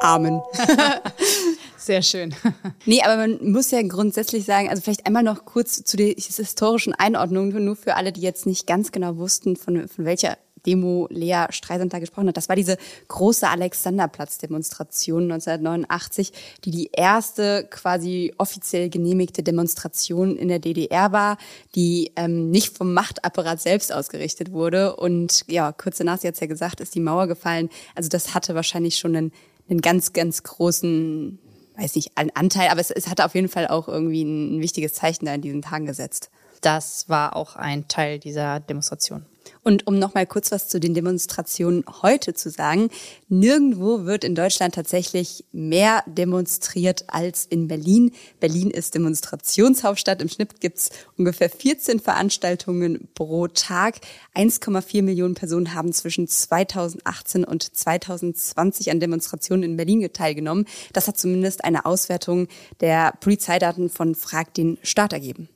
Amen. 0.00 0.40
Sehr 1.86 2.02
schön. 2.02 2.34
Nee, 2.84 3.02
aber 3.02 3.16
man 3.16 3.38
muss 3.52 3.70
ja 3.70 3.80
grundsätzlich 3.82 4.44
sagen, 4.44 4.68
also 4.68 4.82
vielleicht 4.82 5.06
einmal 5.06 5.22
noch 5.22 5.44
kurz 5.44 5.82
zu 5.84 5.96
der 5.96 6.08
historischen 6.08 6.94
Einordnung, 6.94 7.48
nur 7.64 7.76
für 7.76 7.94
alle, 7.96 8.12
die 8.12 8.20
jetzt 8.20 8.46
nicht 8.46 8.66
ganz 8.66 8.92
genau 8.92 9.16
wussten, 9.16 9.56
von, 9.56 9.88
von 9.88 10.04
welcher 10.04 10.36
Demo 10.66 11.06
Lea 11.10 11.46
Streisand 11.50 11.92
da 11.92 11.98
gesprochen 11.98 12.28
hat. 12.28 12.36
Das 12.36 12.48
war 12.48 12.56
diese 12.56 12.76
große 13.08 13.48
Alexanderplatz-Demonstration 13.48 15.24
1989, 15.24 16.32
die 16.64 16.70
die 16.70 16.90
erste 16.92 17.66
quasi 17.70 18.34
offiziell 18.38 18.90
genehmigte 18.90 19.42
Demonstration 19.42 20.36
in 20.36 20.48
der 20.48 20.58
DDR 20.58 21.12
war, 21.12 21.38
die 21.74 22.12
ähm, 22.16 22.50
nicht 22.50 22.76
vom 22.76 22.92
Machtapparat 22.92 23.60
selbst 23.60 23.92
ausgerichtet 23.92 24.52
wurde. 24.52 24.96
Und 24.96 25.44
ja, 25.48 25.72
kurz 25.72 25.98
danach, 25.98 26.18
sie 26.18 26.28
hat 26.28 26.40
ja 26.40 26.46
gesagt, 26.46 26.80
ist 26.80 26.94
die 26.94 27.00
Mauer 27.00 27.26
gefallen. 27.26 27.70
Also 27.94 28.08
das 28.08 28.34
hatte 28.34 28.54
wahrscheinlich 28.54 28.98
schon 28.98 29.16
einen, 29.16 29.32
einen 29.68 29.80
ganz, 29.80 30.12
ganz 30.12 30.42
großen 30.42 31.38
weiß 31.76 31.94
nicht, 31.94 32.16
einen 32.16 32.30
Anteil, 32.34 32.68
aber 32.70 32.80
es, 32.80 32.90
es 32.90 33.08
hatte 33.08 33.24
auf 33.24 33.34
jeden 33.34 33.48
Fall 33.48 33.68
auch 33.68 33.88
irgendwie 33.88 34.22
ein, 34.22 34.56
ein 34.56 34.60
wichtiges 34.60 34.94
Zeichen 34.94 35.26
da 35.26 35.34
in 35.34 35.42
diesen 35.42 35.62
Tagen 35.62 35.86
gesetzt. 35.86 36.30
Das 36.62 37.08
war 37.08 37.36
auch 37.36 37.56
ein 37.56 37.86
Teil 37.88 38.18
dieser 38.18 38.60
Demonstration. 38.60 39.26
Und 39.62 39.86
um 39.86 39.98
noch 39.98 40.14
mal 40.14 40.26
kurz 40.26 40.52
was 40.52 40.68
zu 40.68 40.80
den 40.80 40.94
Demonstrationen 40.94 41.84
heute 42.02 42.34
zu 42.34 42.50
sagen, 42.50 42.88
nirgendwo 43.28 44.04
wird 44.04 44.24
in 44.24 44.34
Deutschland 44.34 44.74
tatsächlich 44.74 45.44
mehr 45.52 46.04
demonstriert 46.06 47.04
als 47.08 47.46
in 47.46 47.68
Berlin. 47.68 48.12
Berlin 48.40 48.70
ist 48.70 48.94
Demonstrationshauptstadt. 48.94 50.22
Im 50.22 50.28
Schnitt 50.28 50.60
gibt's 50.60 50.90
ungefähr 51.16 51.50
14 51.50 52.00
Veranstaltungen 52.00 53.08
pro 53.14 53.48
Tag. 53.48 54.00
1,4 54.34 55.02
Millionen 55.02 55.34
Personen 55.34 55.74
haben 55.74 55.92
zwischen 55.92 56.28
2018 56.28 57.44
und 57.44 57.76
2020 57.76 58.90
an 58.90 59.00
Demonstrationen 59.00 59.62
in 59.62 59.76
Berlin 59.76 60.08
teilgenommen. 60.12 60.66
Das 60.92 61.08
hat 61.08 61.18
zumindest 61.18 61.64
eine 61.64 61.86
Auswertung 61.86 62.48
der 62.80 63.14
Polizeidaten 63.20 63.88
von 63.88 64.14
Frag 64.14 64.54
den 64.54 64.78
Staat 64.82 65.12
ergeben. 65.12 65.48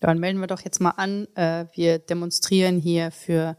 Dann 0.00 0.18
melden 0.18 0.40
wir 0.40 0.46
doch 0.46 0.60
jetzt 0.60 0.80
mal 0.80 0.90
an. 0.90 1.26
Äh, 1.34 1.66
wir 1.74 1.98
demonstrieren 1.98 2.78
hier 2.78 3.10
für 3.10 3.56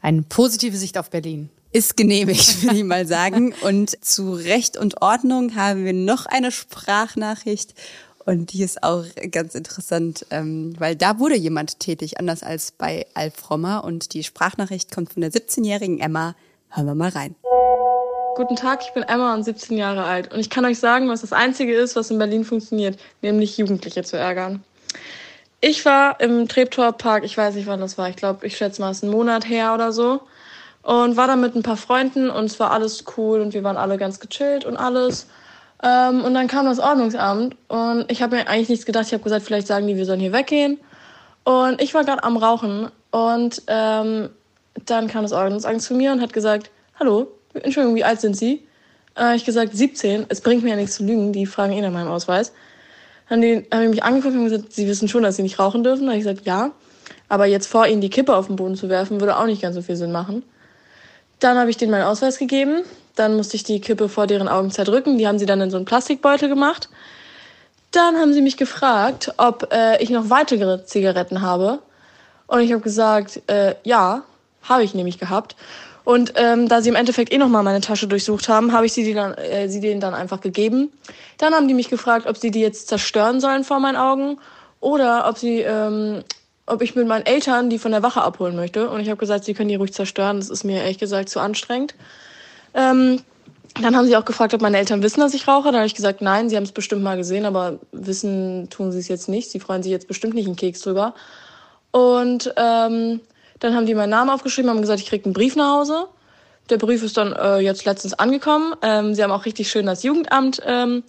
eine 0.00 0.22
positive 0.22 0.76
Sicht 0.76 0.98
auf 0.98 1.10
Berlin. 1.10 1.50
Ist 1.72 1.96
genehmigt, 1.96 2.62
würde 2.62 2.78
ich 2.78 2.84
mal 2.84 3.06
sagen. 3.06 3.54
Und 3.62 4.04
zu 4.04 4.32
Recht 4.32 4.76
und 4.76 5.02
Ordnung 5.02 5.54
haben 5.56 5.84
wir 5.84 5.92
noch 5.92 6.26
eine 6.26 6.52
Sprachnachricht. 6.52 7.74
Und 8.24 8.52
die 8.52 8.62
ist 8.62 8.82
auch 8.82 9.04
ganz 9.30 9.54
interessant, 9.54 10.26
ähm, 10.30 10.74
weil 10.78 10.96
da 10.96 11.20
wurde 11.20 11.36
jemand 11.36 11.78
tätig, 11.78 12.18
anders 12.18 12.42
als 12.42 12.72
bei 12.72 13.06
Alf 13.14 13.50
Rommer. 13.50 13.84
Und 13.84 14.14
die 14.14 14.24
Sprachnachricht 14.24 14.92
kommt 14.92 15.12
von 15.12 15.20
der 15.20 15.30
17-jährigen 15.30 16.00
Emma. 16.00 16.34
Hören 16.70 16.86
wir 16.86 16.94
mal 16.96 17.10
rein. 17.10 17.36
Guten 18.36 18.56
Tag, 18.56 18.82
ich 18.82 18.92
bin 18.92 19.02
Emma 19.04 19.32
und 19.32 19.44
17 19.44 19.78
Jahre 19.78 20.04
alt. 20.04 20.34
Und 20.34 20.40
ich 20.40 20.50
kann 20.50 20.64
euch 20.64 20.78
sagen, 20.78 21.08
was 21.08 21.22
das 21.22 21.32
Einzige 21.32 21.74
ist, 21.74 21.96
was 21.96 22.10
in 22.10 22.18
Berlin 22.18 22.44
funktioniert, 22.44 22.98
nämlich 23.22 23.56
Jugendliche 23.56 24.02
zu 24.02 24.18
ärgern. 24.18 24.62
Ich 25.60 25.84
war 25.86 26.20
im 26.20 26.48
Treptower 26.48 26.92
Park, 26.92 27.24
ich 27.24 27.36
weiß 27.36 27.54
nicht, 27.54 27.66
wann 27.66 27.80
das 27.80 27.96
war. 27.96 28.08
Ich 28.10 28.16
glaube, 28.16 28.46
ich 28.46 28.56
schätze 28.56 28.80
mal, 28.80 28.90
es 28.90 28.98
ist 28.98 29.04
ein 29.04 29.10
Monat 29.10 29.48
her 29.48 29.74
oder 29.74 29.90
so. 29.92 30.20
Und 30.82 31.16
war 31.16 31.26
da 31.26 31.34
mit 31.34 31.54
ein 31.56 31.62
paar 31.62 31.76
Freunden 31.76 32.30
und 32.30 32.44
es 32.44 32.60
war 32.60 32.70
alles 32.70 33.04
cool 33.16 33.40
und 33.40 33.54
wir 33.54 33.64
waren 33.64 33.76
alle 33.76 33.96
ganz 33.96 34.20
gechillt 34.20 34.64
und 34.64 34.76
alles. 34.76 35.26
Ähm, 35.82 36.24
und 36.24 36.34
dann 36.34 36.46
kam 36.46 36.66
das 36.66 36.78
Ordnungsamt 36.78 37.56
und 37.68 38.10
ich 38.10 38.22
habe 38.22 38.36
mir 38.36 38.48
eigentlich 38.48 38.68
nichts 38.68 38.86
gedacht. 38.86 39.06
Ich 39.06 39.12
habe 39.12 39.24
gesagt, 39.24 39.44
vielleicht 39.44 39.66
sagen 39.66 39.86
die, 39.86 39.96
wir 39.96 40.04
sollen 40.04 40.20
hier 40.20 40.32
weggehen. 40.32 40.78
Und 41.44 41.80
ich 41.80 41.94
war 41.94 42.04
gerade 42.04 42.22
am 42.22 42.36
Rauchen 42.36 42.90
und 43.10 43.62
ähm, 43.66 44.28
dann 44.84 45.08
kam 45.08 45.22
das 45.22 45.32
Ordnungsamt 45.32 45.82
zu 45.82 45.94
mir 45.94 46.12
und 46.12 46.20
hat 46.20 46.32
gesagt, 46.32 46.70
hallo, 47.00 47.28
Entschuldigung, 47.54 47.96
wie 47.96 48.04
alt 48.04 48.20
sind 48.20 48.36
Sie? 48.36 48.66
Äh, 49.18 49.36
ich 49.36 49.44
gesagt, 49.44 49.76
17. 49.76 50.26
Es 50.28 50.40
bringt 50.40 50.62
mir 50.62 50.70
ja 50.70 50.76
nichts 50.76 50.96
zu 50.96 51.04
lügen, 51.04 51.32
die 51.32 51.46
fragen 51.46 51.72
eh 51.72 51.80
nach 51.80 51.90
meinem 51.90 52.08
Ausweis 52.08 52.52
haben 53.28 53.42
die, 53.42 53.66
haben 53.72 53.82
die 53.82 53.88
mich 53.88 54.02
angeguckt 54.02 54.34
und 54.34 54.44
gesagt, 54.44 54.72
sie 54.72 54.86
wissen 54.86 55.08
schon, 55.08 55.22
dass 55.22 55.36
sie 55.36 55.42
nicht 55.42 55.58
rauchen 55.58 55.84
dürfen. 55.84 56.02
Da 56.02 56.12
habe 56.12 56.18
ich 56.18 56.24
gesagt, 56.24 56.46
ja. 56.46 56.70
Aber 57.28 57.46
jetzt 57.46 57.66
vor 57.66 57.86
ihnen 57.86 58.00
die 58.00 58.10
Kippe 58.10 58.36
auf 58.36 58.46
den 58.46 58.56
Boden 58.56 58.76
zu 58.76 58.88
werfen, 58.88 59.20
würde 59.20 59.36
auch 59.36 59.46
nicht 59.46 59.62
ganz 59.62 59.74
so 59.74 59.82
viel 59.82 59.96
Sinn 59.96 60.12
machen. 60.12 60.44
Dann 61.40 61.58
habe 61.58 61.70
ich 61.70 61.76
denen 61.76 61.90
meinen 61.90 62.04
Ausweis 62.04 62.38
gegeben. 62.38 62.82
Dann 63.14 63.36
musste 63.36 63.56
ich 63.56 63.64
die 63.64 63.80
Kippe 63.80 64.08
vor 64.08 64.26
deren 64.26 64.48
Augen 64.48 64.70
zerdrücken. 64.70 65.18
Die 65.18 65.26
haben 65.26 65.38
sie 65.38 65.46
dann 65.46 65.60
in 65.60 65.70
so 65.70 65.76
einen 65.76 65.86
Plastikbeutel 65.86 66.48
gemacht. 66.48 66.88
Dann 67.90 68.16
haben 68.16 68.32
sie 68.32 68.42
mich 68.42 68.56
gefragt, 68.56 69.32
ob 69.38 69.72
äh, 69.72 70.02
ich 70.02 70.10
noch 70.10 70.30
weitere 70.30 70.84
Zigaretten 70.84 71.42
habe. 71.42 71.80
Und 72.46 72.60
ich 72.60 72.72
habe 72.72 72.82
gesagt, 72.82 73.42
äh, 73.48 73.74
ja, 73.84 74.22
habe 74.62 74.84
ich 74.84 74.94
nämlich 74.94 75.18
gehabt. 75.18 75.56
Und 76.06 76.34
ähm, 76.36 76.68
da 76.68 76.82
sie 76.82 76.88
im 76.88 76.94
Endeffekt 76.94 77.32
eh 77.32 77.36
nochmal 77.36 77.64
meine 77.64 77.80
Tasche 77.80 78.06
durchsucht 78.06 78.48
haben, 78.48 78.72
habe 78.72 78.86
ich 78.86 78.92
sie, 78.92 79.02
die 79.02 79.12
dann, 79.12 79.34
äh, 79.34 79.68
sie 79.68 79.80
denen 79.80 80.00
dann 80.00 80.14
einfach 80.14 80.40
gegeben. 80.40 80.92
Dann 81.36 81.52
haben 81.52 81.66
die 81.66 81.74
mich 81.74 81.90
gefragt, 81.90 82.28
ob 82.28 82.36
sie 82.36 82.52
die 82.52 82.60
jetzt 82.60 82.86
zerstören 82.86 83.40
sollen 83.40 83.64
vor 83.64 83.80
meinen 83.80 83.96
Augen 83.96 84.38
oder 84.78 85.28
ob 85.28 85.36
sie, 85.36 85.62
ähm, 85.62 86.22
ob 86.64 86.80
ich 86.80 86.94
mit 86.94 87.08
meinen 87.08 87.26
Eltern 87.26 87.70
die 87.70 87.80
von 87.80 87.90
der 87.90 88.04
Wache 88.04 88.22
abholen 88.22 88.54
möchte. 88.54 88.88
Und 88.88 89.00
ich 89.00 89.08
habe 89.08 89.18
gesagt, 89.18 89.42
sie 89.42 89.52
können 89.52 89.68
die 89.68 89.74
ruhig 89.74 89.92
zerstören. 89.92 90.36
Das 90.36 90.48
ist 90.48 90.62
mir 90.62 90.80
ehrlich 90.80 90.98
gesagt 90.98 91.28
zu 91.28 91.40
anstrengend. 91.40 91.96
Ähm, 92.72 93.22
dann 93.82 93.96
haben 93.96 94.06
sie 94.06 94.16
auch 94.16 94.24
gefragt, 94.24 94.54
ob 94.54 94.60
meine 94.60 94.78
Eltern 94.78 95.02
wissen, 95.02 95.18
dass 95.18 95.34
ich 95.34 95.48
rauche. 95.48 95.72
Dann 95.72 95.78
habe 95.78 95.86
ich 95.86 95.96
gesagt, 95.96 96.22
nein, 96.22 96.48
sie 96.48 96.54
haben 96.54 96.62
es 96.62 96.70
bestimmt 96.70 97.02
mal 97.02 97.16
gesehen, 97.16 97.44
aber 97.44 97.80
wissen 97.90 98.70
tun 98.70 98.92
sie 98.92 99.00
es 99.00 99.08
jetzt 99.08 99.28
nicht. 99.28 99.50
Sie 99.50 99.58
freuen 99.58 99.82
sich 99.82 99.90
jetzt 99.90 100.06
bestimmt 100.06 100.34
nicht 100.34 100.46
einen 100.46 100.54
Keks 100.54 100.82
drüber. 100.82 101.14
Und 101.90 102.54
ähm, 102.56 103.22
dann 103.60 103.74
haben 103.74 103.86
die 103.86 103.94
meinen 103.94 104.10
Namen 104.10 104.30
aufgeschrieben, 104.30 104.70
haben 104.70 104.80
gesagt, 104.80 105.00
ich 105.00 105.08
krieg 105.08 105.24
einen 105.24 105.34
Brief 105.34 105.56
nach 105.56 105.72
Hause. 105.72 106.06
Der 106.70 106.78
Brief 106.78 107.02
ist 107.02 107.16
dann 107.16 107.32
äh, 107.32 107.58
jetzt 107.58 107.84
letztens 107.84 108.14
angekommen. 108.14 108.74
Ähm, 108.82 109.14
sie 109.14 109.22
haben 109.22 109.30
auch 109.30 109.44
richtig 109.44 109.70
schön 109.70 109.86
das 109.86 110.02
Jugendamt 110.02 110.60
ähm, 110.66 111.04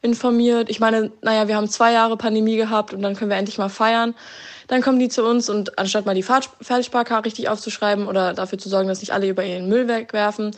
informiert. 0.00 0.70
Ich 0.70 0.80
meine, 0.80 1.12
naja, 1.22 1.48
wir 1.48 1.56
haben 1.56 1.68
zwei 1.68 1.92
Jahre 1.92 2.16
Pandemie 2.16 2.56
gehabt 2.56 2.94
und 2.94 3.02
dann 3.02 3.14
können 3.14 3.30
wir 3.30 3.36
endlich 3.36 3.58
mal 3.58 3.68
feiern. 3.68 4.14
Dann 4.68 4.80
kommen 4.80 4.98
die 4.98 5.08
zu 5.08 5.24
uns 5.24 5.50
und 5.50 5.78
anstatt 5.78 6.06
mal 6.06 6.14
die 6.14 6.22
Fertigsparkarte 6.22 7.26
richtig 7.26 7.48
aufzuschreiben 7.48 8.06
oder 8.08 8.32
dafür 8.32 8.58
zu 8.58 8.68
sorgen, 8.68 8.88
dass 8.88 9.00
nicht 9.00 9.12
alle 9.12 9.28
über 9.28 9.44
ihren 9.44 9.68
Müll 9.68 9.86
wegwerfen, 9.86 10.52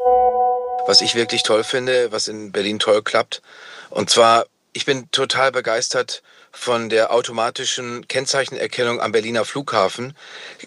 Was 0.86 1.00
ich 1.00 1.14
wirklich 1.14 1.42
toll 1.42 1.64
finde, 1.64 2.12
was 2.12 2.28
in 2.28 2.52
Berlin 2.52 2.78
toll 2.78 3.02
klappt, 3.02 3.42
und 3.90 4.10
zwar, 4.10 4.46
ich 4.72 4.84
bin 4.84 5.10
total 5.10 5.52
begeistert 5.52 6.22
von 6.50 6.88
der 6.88 7.12
automatischen 7.12 8.08
Kennzeichenerkennung 8.08 9.00
am 9.00 9.12
Berliner 9.12 9.44
Flughafen. 9.44 10.14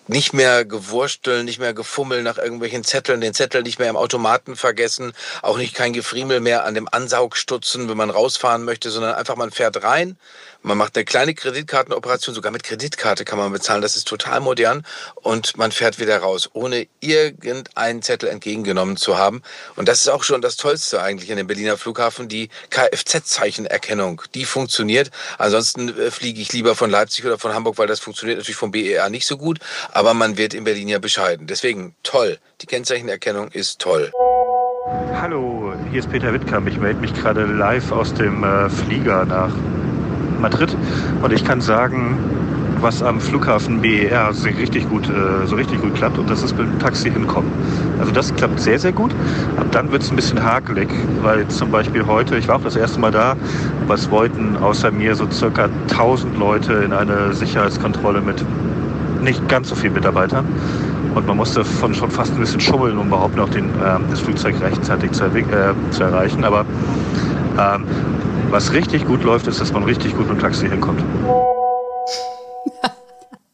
Nicht 0.08 0.34
mehr 0.34 0.64
gewursteln, 0.64 1.46
nicht 1.46 1.60
mehr 1.60 1.74
gefummel 1.74 2.24
nach 2.24 2.38
irgendwelchen 2.38 2.84
Zetteln, 2.84 3.22
den 3.22 3.34
Zettel 3.34 3.64
nicht 3.64 3.80
mehr 3.80 3.90
im 3.90 3.98
Automaten 3.98 4.56
vergessen, 4.56 5.14
auch 5.42 5.58
nicht 5.58 5.74
kein 5.74 5.94
Gefriemel 5.94 6.40
mehr 6.40 6.66
an 6.66 6.76
dem 6.76 6.88
Ansaugstutzen, 6.90 7.90
wenn 7.90 7.98
man 7.98 8.10
rausfahren 8.10 8.64
möchte, 8.64 8.90
sondern 8.90 9.16
einfach 9.16 9.36
man 9.36 9.52
fährt 9.52 9.84
rein, 9.84 10.18
man 10.64 10.78
macht 10.78 10.96
eine 10.96 11.06
kleine 11.06 11.34
Kreditkartenoperation, 11.34 12.36
sogar 12.36 12.52
mit 12.52 12.64
Kreditkarte 12.64 13.26
kann 13.26 13.40
man 13.40 13.52
bezahlen. 13.52 13.82
Das 13.82 13.96
ist 13.96 14.08
total 14.08 14.40
modern 14.40 14.86
und 15.16 15.58
man 15.58 15.72
fährt 15.72 16.00
wieder 16.00 16.20
raus, 16.20 16.50
ohne 16.54 16.88
irgendeinen 17.00 18.02
Zettel 18.02 18.30
entgegengenommen 18.30 18.98
zu 18.98 19.18
haben. 19.18 19.42
Und 19.76 19.88
das 19.88 20.02
ist 20.02 20.10
auch 20.10 20.24
schon 20.24 20.42
das 20.42 20.58
Tollste 20.58 21.02
eigentlich 21.02 21.32
an 21.32 21.38
dem 21.38 21.48
Berliner 21.48 21.78
Flughafen, 21.78 22.28
die 22.28 22.50
Kfz-Zeichenerkennung. 22.70 24.22
Die 24.36 24.46
funktioniert. 24.46 25.12
Ansonsten 25.38 25.90
äh, 25.98 26.12
fliege 26.12 26.42
ich 26.42 26.54
lieber 26.54 26.76
von 26.76 26.90
Leipzig 26.90 27.26
oder 27.26 27.40
von 27.40 27.54
Hamburg, 27.54 27.78
weil 27.78 27.88
das 27.88 28.00
funktioniert 28.00 28.38
natürlich 28.38 28.58
vom 28.58 28.72
BER 28.72 29.10
nicht 29.10 29.26
so 29.26 29.38
gut. 29.38 29.60
Aber 29.92 30.14
man 30.14 30.38
wird 30.38 30.54
in 30.54 30.64
Berlin 30.64 30.88
ja 30.88 31.00
bescheiden. 31.00 31.48
Deswegen 31.48 31.96
toll. 32.04 32.38
Die 32.62 32.68
Kennzeichenerkennung 32.68 33.50
ist 33.50 33.80
toll. 33.80 34.12
Hallo, 35.14 35.74
hier 35.90 36.00
ist 36.00 36.10
Peter 36.10 36.34
Wittkamp. 36.34 36.68
Ich 36.68 36.78
melde 36.78 37.00
mich 37.00 37.14
gerade 37.14 37.46
live 37.46 37.92
aus 37.92 38.14
dem 38.14 38.44
äh, 38.44 38.70
Flieger 38.70 39.26
nach 39.26 39.54
Madrid. 40.42 40.76
Und 41.22 41.32
ich 41.32 41.44
kann 41.46 41.62
sagen, 41.62 42.18
was 42.82 43.04
am 43.04 43.20
Flughafen 43.20 43.82
BER 43.82 44.34
so 44.34 44.48
richtig 44.48 44.90
gut, 44.90 45.08
äh, 45.08 45.46
so 45.46 45.56
richtig 45.56 45.82
gut 45.82 45.96
klappt 45.96 46.18
und 46.18 46.30
das 46.30 46.42
ist 46.42 46.58
mit 46.58 46.68
dem 46.68 46.80
Taxi 46.80 47.12
hinkommen. 47.12 47.52
Also 48.00 48.12
das 48.12 48.34
klappt 48.34 48.60
sehr, 48.60 48.80
sehr 48.80 48.92
gut. 48.92 49.12
Ab 49.58 49.68
dann 49.72 49.92
wird 49.92 50.02
es 50.02 50.10
ein 50.10 50.16
bisschen 50.16 50.44
hakelig, 50.44 50.90
weil 51.22 51.48
zum 51.48 51.70
Beispiel 51.70 52.06
heute, 52.08 52.38
ich 52.38 52.48
war 52.48 52.56
auch 52.56 52.64
das 52.64 52.76
erste 52.76 53.00
Mal 53.00 53.12
da, 53.12 53.36
es 53.94 54.10
wollten 54.10 54.56
außer 54.58 54.90
mir 54.90 55.16
so 55.16 55.30
circa 55.30 55.70
1000 55.90 56.38
Leute 56.40 56.74
in 56.74 56.94
eine 56.94 57.34
Sicherheitskontrolle 57.34 58.22
mit 58.22 58.44
nicht 59.22 59.48
ganz 59.50 59.70
so 59.70 59.76
vielen 59.76 59.94
Mitarbeitern. 59.94 60.46
Und 61.14 61.28
man 61.28 61.38
musste 61.38 61.66
von 61.66 61.94
schon 61.94 62.10
fast 62.10 62.34
ein 62.34 62.40
bisschen 62.40 62.62
schummeln, 62.62 62.98
um 62.98 63.08
überhaupt 63.08 63.36
noch 63.36 63.50
den, 63.50 63.66
äh, 63.66 64.00
das 64.10 64.22
Flugzeug 64.22 64.56
rechtzeitig 64.62 65.12
zu, 65.12 65.26
äh, 65.26 65.74
zu 65.92 66.04
erreichen. 66.04 66.46
Aber 66.46 66.66
ähm, 67.60 67.84
was 68.52 68.74
richtig 68.74 69.06
gut 69.06 69.24
läuft, 69.24 69.48
ist, 69.48 69.62
dass 69.62 69.72
man 69.72 69.84
richtig 69.84 70.16
gut 70.16 70.28
mit 70.28 70.38
dem 70.38 70.40
Taxi 70.40 70.68
hinkommt. 70.68 71.04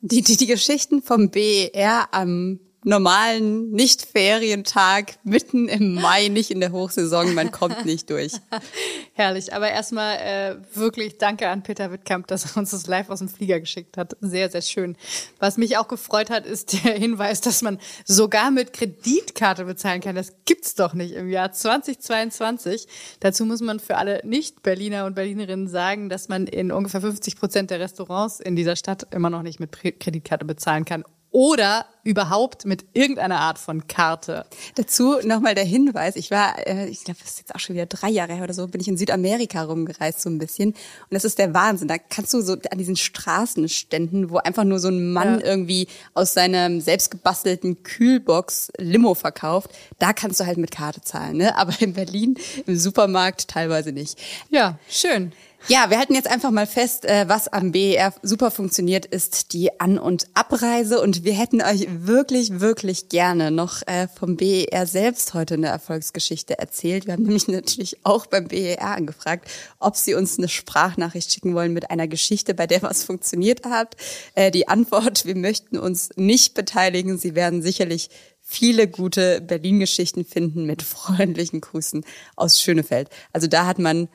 Die, 0.01 0.21
die, 0.21 0.38
die 0.38 0.45
Geschichten 0.45 1.01
vom 1.01 1.31
BER 1.31 2.07
am 2.12 2.60
normalen 2.88 3.69
Nicht-Ferientag 3.71 5.17
mitten 5.23 5.67
im 5.67 5.95
Mai, 5.95 6.30
nicht 6.30 6.52
in 6.52 6.62
der 6.62 6.71
Hochsaison, 6.71 7.34
man 7.34 7.52
kommt 7.52 7.86
nicht 7.86 8.10
durch. 8.10 8.32
Herrlich, 9.13 9.54
aber 9.54 9.69
erstmal 9.69 10.15
äh, 10.17 10.56
wirklich 10.73 11.17
danke 11.17 11.50
an 11.50 11.63
Peter 11.63 11.91
Wittkamp, 11.91 12.28
dass 12.28 12.45
er 12.45 12.58
uns 12.58 12.71
das 12.71 12.88
live 12.88 13.10
aus 13.10 13.19
dem 13.19 13.28
Flieger 13.28 13.60
geschickt 13.60 13.97
hat. 13.97 14.15
Sehr, 14.21 14.50
sehr 14.50 14.62
schön. 14.62 14.95
Was 15.38 15.58
mich 15.58 15.78
auch 15.78 15.89
gefreut 15.89 16.30
hat, 16.30 16.45
ist 16.45 16.86
der 16.86 16.93
Hinweis, 16.93 17.41
dass 17.41 17.62
man 17.62 17.78
sogar 18.06 18.52
mit 18.52 18.71
Kreditkarte 18.71 19.65
bezahlen 19.65 20.00
kann. 20.00 20.15
Das 20.15 20.34
gibt's 20.45 20.73
doch 20.76 20.93
nicht 20.93 21.13
im 21.13 21.30
Jahr 21.30 21.52
2022. 21.52 22.88
Dazu 23.19 23.45
muss 23.45 23.60
man 23.60 23.82
für 23.82 23.97
alle 23.97 24.21
Nicht-Berliner 24.23 25.06
und 25.06 25.15
Berlinerinnen 25.15 25.67
sagen, 25.67 26.08
dass 26.08 26.30
man 26.30 26.47
in 26.47 26.71
ungefähr 26.71 27.02
50 27.02 27.36
Prozent 27.36 27.69
der 27.69 27.82
Restaurants 27.82 28.39
in 28.39 28.56
dieser 28.56 28.78
Stadt 28.78 29.08
immer 29.12 29.30
noch 29.30 29.43
nicht 29.43 29.60
mit 29.60 29.73
Kreditkarte 29.73 30.45
bezahlen 30.45 30.86
kann 30.86 31.04
oder 31.32 31.86
überhaupt 32.08 32.65
mit 32.65 32.86
irgendeiner 32.93 33.41
Art 33.41 33.60
von 33.60 33.86
Karte. 33.88 34.46
Dazu 34.76 35.17
nochmal 35.24 35.56
der 35.56 35.65
Hinweis, 35.65 36.15
ich 36.15 36.32
war, 36.32 36.65
äh, 36.65 36.88
ich 36.88 37.04
glaube, 37.04 37.20
das 37.22 37.32
ist 37.32 37.39
jetzt 37.39 37.54
auch 37.54 37.60
schon 37.60 37.76
wieder 37.76 37.86
drei 37.86 38.10
Jahre 38.10 38.34
her 38.34 38.43
oder 38.43 38.54
so, 38.54 38.65
bin 38.67 38.80
ich 38.80 38.88
in 38.88 38.98
Südamerika 38.98 39.63
rumgereist 39.63 40.22
so 40.22 40.30
ein 40.30 40.38
bisschen 40.38 40.70
und 40.70 41.12
das 41.12 41.26
ist 41.26 41.38
der 41.38 41.54
Wahnsinn. 41.54 41.89
Da 41.89 41.98
kannst 41.98 42.34
du 42.34 42.39
so 42.39 42.54
an 42.54 42.78
diesen 42.78 42.96
Straßenständen, 42.96 44.30
wo 44.30 44.38
einfach 44.38 44.63
nur 44.63 44.80
so 44.80 44.88
ein 44.88 45.12
Mann 45.12 45.41
ja. 45.41 45.46
irgendwie 45.46 45.89
aus 46.13 46.34
seinem 46.34 46.80
selbstgebastelten 46.80 47.84
Kühlbox 47.84 48.72
Limo 48.78 49.13
verkauft, 49.13 49.72
da 50.00 50.13
kannst 50.13 50.39
du 50.39 50.46
halt 50.46 50.58
mit 50.58 50.72
Karte 50.72 51.02
zahlen, 51.02 51.36
ne? 51.36 51.58
Aber 51.58 51.74
in 51.80 51.91
Berlin 51.91 52.38
im 52.65 52.78
Supermarkt 52.78 53.50
teilweise 53.50 53.91
nicht. 53.91 54.17
Ja, 54.50 54.80
schön. 54.88 55.34
Ja, 55.70 55.89
wir 55.89 55.98
halten 55.98 56.13
jetzt 56.13 56.30
einfach 56.30 56.52
mal 56.52 56.67
fest, 56.67 57.04
äh, 57.04 57.28
was 57.28 57.50
am 57.50 57.74
BER 57.74 58.13
super 58.22 58.52
funktioniert, 58.52 59.06
ist 59.06 59.52
die 59.52 59.82
An- 59.82 60.00
und 60.00 60.28
Abreise. 60.34 61.02
Und 61.02 61.26
wir 61.26 61.34
hätten 61.34 61.62
euch 61.62 61.88
wirklich, 62.05 62.60
wirklich 62.60 63.10
gerne 63.10 63.49
noch 63.49 63.81
äh, 63.88 64.07
vom 64.07 64.36
BER 64.36 64.86
selbst 64.86 65.33
heute 65.33 65.55
eine 65.55 65.67
Erfolgsgeschichte 65.67 66.60
erzählt. 66.60 67.05
Wir 67.07 67.13
haben 67.13 67.23
nämlich 67.23 67.47
natürlich 67.47 67.97
auch 68.03 68.25
beim 68.25 68.47
BER 68.47 68.81
angefragt, 68.81 69.49
ob 69.79 69.95
sie 69.95 70.13
uns 70.13 70.38
eine 70.38 70.49
Sprachnachricht 70.49 71.31
schicken 71.31 71.55
wollen 71.55 71.73
mit 71.73 71.89
einer 71.89 72.07
Geschichte, 72.07 72.53
bei 72.53 72.67
der 72.67 72.81
was 72.81 73.03
funktioniert 73.03 73.65
hat. 73.65 73.95
Äh, 74.36 74.51
die 74.51 74.67
Antwort, 74.67 75.25
wir 75.25 75.36
möchten 75.36 75.77
uns 75.79 76.10
nicht 76.15 76.53
beteiligen. 76.53 77.17
Sie 77.17 77.33
werden 77.33 77.62
sicherlich 77.62 78.10
viele 78.41 78.88
gute 78.88 79.41
Berlin-Geschichten 79.41 80.25
finden 80.25 80.65
mit 80.65 80.81
freundlichen 80.81 81.62
Grüßen 81.62 82.05
aus 82.36 82.62
Schönefeld. 82.62 83.10
Also 83.33 83.47
da 83.47 83.65
hat 83.65 83.79
man 83.79 84.07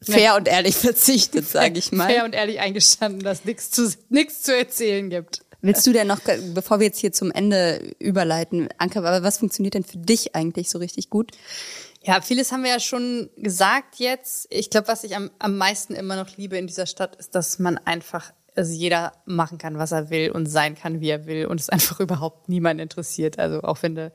fair 0.00 0.36
und 0.36 0.48
ehrlich 0.48 0.74
verzichtet, 0.76 1.48
sage 1.48 1.78
ich 1.78 1.92
mal. 1.92 2.08
Fair 2.08 2.24
und 2.24 2.34
ehrlich 2.34 2.60
eingestanden, 2.60 3.22
dass 3.22 3.44
nichts 3.44 3.70
zu, 3.70 3.90
nichts 4.08 4.42
zu 4.42 4.56
erzählen 4.56 5.10
gibt. 5.10 5.45
Willst 5.66 5.84
du 5.84 5.92
denn 5.92 6.06
noch, 6.06 6.20
bevor 6.54 6.78
wir 6.78 6.86
jetzt 6.86 7.00
hier 7.00 7.10
zum 7.10 7.32
Ende 7.32 7.94
überleiten, 7.98 8.68
Anke, 8.78 9.00
aber 9.00 9.24
was 9.24 9.38
funktioniert 9.38 9.74
denn 9.74 9.82
für 9.82 9.98
dich 9.98 10.36
eigentlich 10.36 10.70
so 10.70 10.78
richtig 10.78 11.10
gut? 11.10 11.32
Ja, 12.04 12.20
vieles 12.20 12.52
haben 12.52 12.62
wir 12.62 12.70
ja 12.70 12.78
schon 12.78 13.30
gesagt 13.36 13.96
jetzt. 13.96 14.46
Ich 14.50 14.70
glaube, 14.70 14.86
was 14.86 15.02
ich 15.02 15.16
am, 15.16 15.28
am 15.40 15.56
meisten 15.56 15.94
immer 15.94 16.14
noch 16.14 16.36
liebe 16.36 16.56
in 16.56 16.68
dieser 16.68 16.86
Stadt, 16.86 17.16
ist, 17.16 17.34
dass 17.34 17.58
man 17.58 17.78
einfach 17.78 18.32
also 18.54 18.72
jeder 18.72 19.12
machen 19.24 19.58
kann, 19.58 19.76
was 19.76 19.90
er 19.90 20.08
will 20.08 20.30
und 20.30 20.46
sein 20.46 20.76
kann, 20.76 21.00
wie 21.00 21.10
er 21.10 21.26
will 21.26 21.46
und 21.46 21.60
es 21.60 21.68
einfach 21.68 21.98
überhaupt 22.00 22.48
niemand 22.48 22.80
interessiert. 22.80 23.40
Also 23.40 23.62
auch 23.62 23.82
wenn 23.82 23.96
du 23.96 24.12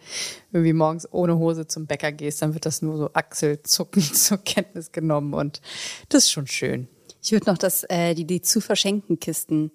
irgendwie 0.53 0.71
morgens 0.71 1.11
ohne 1.11 1.37
Hose 1.37 1.67
zum 1.67 1.85
Bäcker 1.85 2.13
gehst, 2.13 2.41
dann 2.41 2.53
wird 2.53 2.65
das 2.65 2.81
nur 2.81 2.95
so 2.95 3.09
achselzuckend 3.11 4.15
zur 4.15 4.37
Kenntnis 4.37 4.93
genommen 4.93 5.33
und 5.33 5.59
das 6.07 6.23
ist 6.23 6.31
schon 6.31 6.47
schön. 6.47 6.87
Ich 7.21 7.33
würde 7.33 7.51
noch 7.51 7.57
das, 7.57 7.83
äh, 7.83 8.15
die, 8.15 8.25
die 8.25 8.41
zu 8.41 8.61
verschenken 8.61 9.19
Kisten 9.19 9.71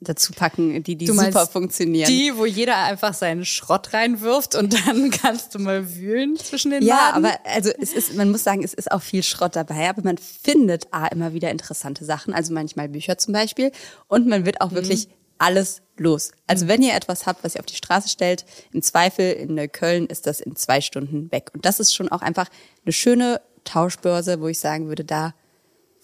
dazu 0.00 0.32
packen, 0.32 0.82
die, 0.82 0.96
die 0.96 1.06
super 1.06 1.46
funktionieren. 1.46 2.08
Die, 2.08 2.36
wo 2.36 2.46
jeder 2.46 2.76
einfach 2.76 3.14
seinen 3.14 3.44
Schrott 3.44 3.92
reinwirft 3.92 4.54
und 4.54 4.74
dann 4.86 5.10
kannst 5.22 5.54
du 5.54 5.58
mal 5.58 5.96
wühlen 5.96 6.36
zwischen 6.36 6.70
den 6.70 6.82
Ja, 6.82 7.10
Laden. 7.10 7.24
aber 7.24 7.38
also 7.44 7.70
es 7.80 7.92
ist, 7.92 8.14
man 8.14 8.30
muss 8.30 8.44
sagen, 8.44 8.62
es 8.62 8.74
ist 8.74 8.92
auch 8.92 9.02
viel 9.02 9.22
Schrott 9.22 9.56
dabei, 9.56 9.88
aber 9.88 10.02
man 10.02 10.18
findet 10.18 10.92
A, 10.92 11.08
immer 11.08 11.32
wieder 11.32 11.50
interessante 11.50 12.04
Sachen, 12.04 12.32
also 12.32 12.54
manchmal 12.54 12.88
Bücher 12.88 13.18
zum 13.18 13.32
Beispiel, 13.32 13.72
und 14.06 14.28
man 14.28 14.46
wird 14.46 14.60
auch 14.60 14.70
mhm. 14.70 14.76
wirklich 14.76 15.08
alles 15.38 15.82
los. 15.96 16.32
Also 16.46 16.64
mhm. 16.64 16.68
wenn 16.68 16.82
ihr 16.82 16.94
etwas 16.94 17.26
habt, 17.26 17.42
was 17.42 17.56
ihr 17.56 17.60
auf 17.60 17.66
die 17.66 17.76
Straße 17.76 18.08
stellt, 18.08 18.44
im 18.72 18.82
Zweifel 18.82 19.32
in 19.32 19.54
Neukölln 19.54 20.06
ist 20.06 20.26
das 20.26 20.40
in 20.40 20.54
zwei 20.54 20.80
Stunden 20.80 21.30
weg. 21.32 21.50
Und 21.54 21.64
das 21.64 21.80
ist 21.80 21.94
schon 21.94 22.10
auch 22.10 22.22
einfach 22.22 22.48
eine 22.84 22.92
schöne 22.92 23.40
Tauschbörse, 23.64 24.40
wo 24.40 24.48
ich 24.48 24.58
sagen 24.60 24.88
würde, 24.88 25.04
da 25.04 25.34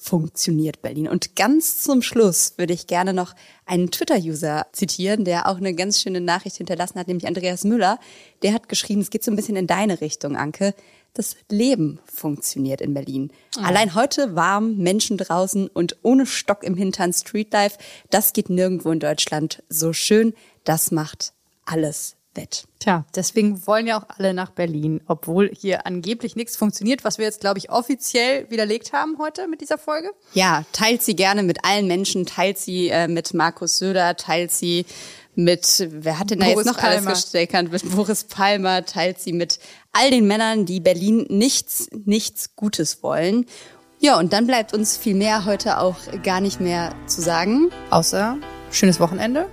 funktioniert 0.04 0.82
Berlin. 0.82 1.08
Und 1.08 1.34
ganz 1.34 1.82
zum 1.82 2.02
Schluss 2.02 2.52
würde 2.58 2.74
ich 2.74 2.86
gerne 2.86 3.14
noch 3.14 3.34
einen 3.64 3.90
Twitter-User 3.90 4.66
zitieren, 4.72 5.24
der 5.24 5.48
auch 5.48 5.56
eine 5.56 5.74
ganz 5.74 5.98
schöne 5.98 6.20
Nachricht 6.20 6.56
hinterlassen 6.56 6.98
hat, 6.98 7.08
nämlich 7.08 7.26
Andreas 7.26 7.64
Müller. 7.64 7.98
Der 8.42 8.52
hat 8.52 8.68
geschrieben, 8.68 9.00
es 9.00 9.08
geht 9.08 9.24
so 9.24 9.30
ein 9.30 9.36
bisschen 9.36 9.56
in 9.56 9.66
deine 9.66 10.02
Richtung, 10.02 10.36
Anke. 10.36 10.74
Das 11.14 11.36
Leben 11.48 12.00
funktioniert 12.04 12.82
in 12.82 12.92
Berlin. 12.92 13.30
Oh. 13.56 13.62
Allein 13.62 13.94
heute 13.94 14.36
warm, 14.36 14.76
Menschen 14.76 15.16
draußen 15.16 15.68
und 15.68 15.96
ohne 16.02 16.26
Stock 16.26 16.64
im 16.64 16.76
Hintern 16.76 17.14
Streetlife, 17.14 17.78
das 18.10 18.34
geht 18.34 18.50
nirgendwo 18.50 18.90
in 18.90 19.00
Deutschland 19.00 19.62
so 19.70 19.94
schön. 19.94 20.34
Das 20.64 20.90
macht 20.90 21.32
alles 21.64 22.16
Bett. 22.34 22.64
Tja, 22.80 23.04
deswegen 23.14 23.66
wollen 23.66 23.86
ja 23.86 23.98
auch 23.98 24.06
alle 24.08 24.34
nach 24.34 24.50
Berlin, 24.50 25.00
obwohl 25.06 25.50
hier 25.54 25.86
angeblich 25.86 26.36
nichts 26.36 26.56
funktioniert, 26.56 27.04
was 27.04 27.18
wir 27.18 27.24
jetzt, 27.24 27.40
glaube 27.40 27.58
ich, 27.58 27.70
offiziell 27.70 28.50
widerlegt 28.50 28.92
haben 28.92 29.16
heute 29.18 29.48
mit 29.48 29.60
dieser 29.60 29.78
Folge. 29.78 30.10
Ja, 30.34 30.64
teilt 30.72 31.02
sie 31.02 31.16
gerne 31.16 31.42
mit 31.42 31.64
allen 31.64 31.86
Menschen, 31.86 32.26
teilt 32.26 32.58
sie 32.58 32.88
äh, 32.88 33.08
mit 33.08 33.32
Markus 33.32 33.78
Söder, 33.78 34.16
teilt 34.16 34.50
sie 34.52 34.84
mit, 35.34 35.88
wer 35.90 36.18
hat 36.18 36.30
denn 36.30 36.40
da 36.40 36.46
Boris 36.46 36.66
jetzt 36.66 36.74
noch 36.74 36.80
Palmer. 36.80 37.08
alles 37.08 37.22
gesteckert? 37.22 37.72
Mit 37.72 37.90
Boris 37.90 38.24
Palmer, 38.24 38.84
teilt 38.84 39.18
sie 39.18 39.32
mit 39.32 39.58
all 39.92 40.10
den 40.10 40.26
Männern, 40.26 40.66
die 40.66 40.80
Berlin 40.80 41.26
nichts, 41.28 41.88
nichts 42.04 42.54
Gutes 42.56 43.02
wollen. 43.02 43.46
Ja, 44.00 44.18
und 44.18 44.32
dann 44.32 44.46
bleibt 44.46 44.74
uns 44.74 44.96
viel 44.96 45.14
mehr 45.14 45.44
heute 45.46 45.78
auch 45.78 45.96
gar 46.22 46.40
nicht 46.40 46.60
mehr 46.60 46.94
zu 47.06 47.22
sagen. 47.22 47.70
Außer 47.90 48.36
schönes 48.70 49.00
Wochenende. 49.00 49.48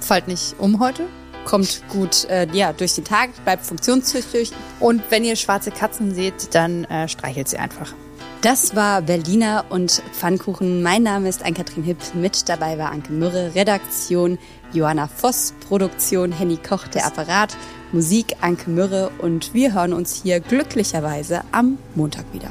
Fallt 0.00 0.28
nicht 0.28 0.54
um 0.58 0.80
heute 0.80 1.06
kommt 1.46 1.82
gut 1.88 2.26
äh, 2.28 2.46
ja, 2.52 2.74
durch 2.74 2.94
den 2.94 3.04
Tag, 3.04 3.30
bleibt 3.44 3.64
funktionstüchtig. 3.64 4.52
Und 4.80 5.02
wenn 5.08 5.24
ihr 5.24 5.36
schwarze 5.36 5.70
Katzen 5.70 6.14
seht, 6.14 6.54
dann 6.54 6.84
äh, 6.84 7.08
streichelt 7.08 7.48
sie 7.48 7.56
einfach. 7.56 7.94
Das 8.42 8.76
war 8.76 9.00
Berliner 9.00 9.64
und 9.70 10.02
Pfannkuchen. 10.12 10.82
Mein 10.82 11.02
Name 11.02 11.28
ist 11.28 11.42
Ann-Kathrin 11.42 11.82
Hipp. 11.82 11.98
Mit 12.14 12.48
dabei 12.48 12.78
war 12.78 12.90
Anke 12.92 13.12
Mürre, 13.12 13.54
Redaktion 13.54 14.38
Johanna 14.72 15.08
Voss, 15.08 15.54
Produktion 15.66 16.32
Henny 16.32 16.58
Koch, 16.58 16.86
der 16.88 17.06
Apparat, 17.06 17.56
Musik 17.92 18.36
Anke 18.42 18.68
Mürre 18.68 19.10
und 19.18 19.54
wir 19.54 19.72
hören 19.72 19.94
uns 19.94 20.20
hier 20.22 20.40
glücklicherweise 20.40 21.42
am 21.52 21.78
Montag 21.94 22.26
wieder. 22.32 22.50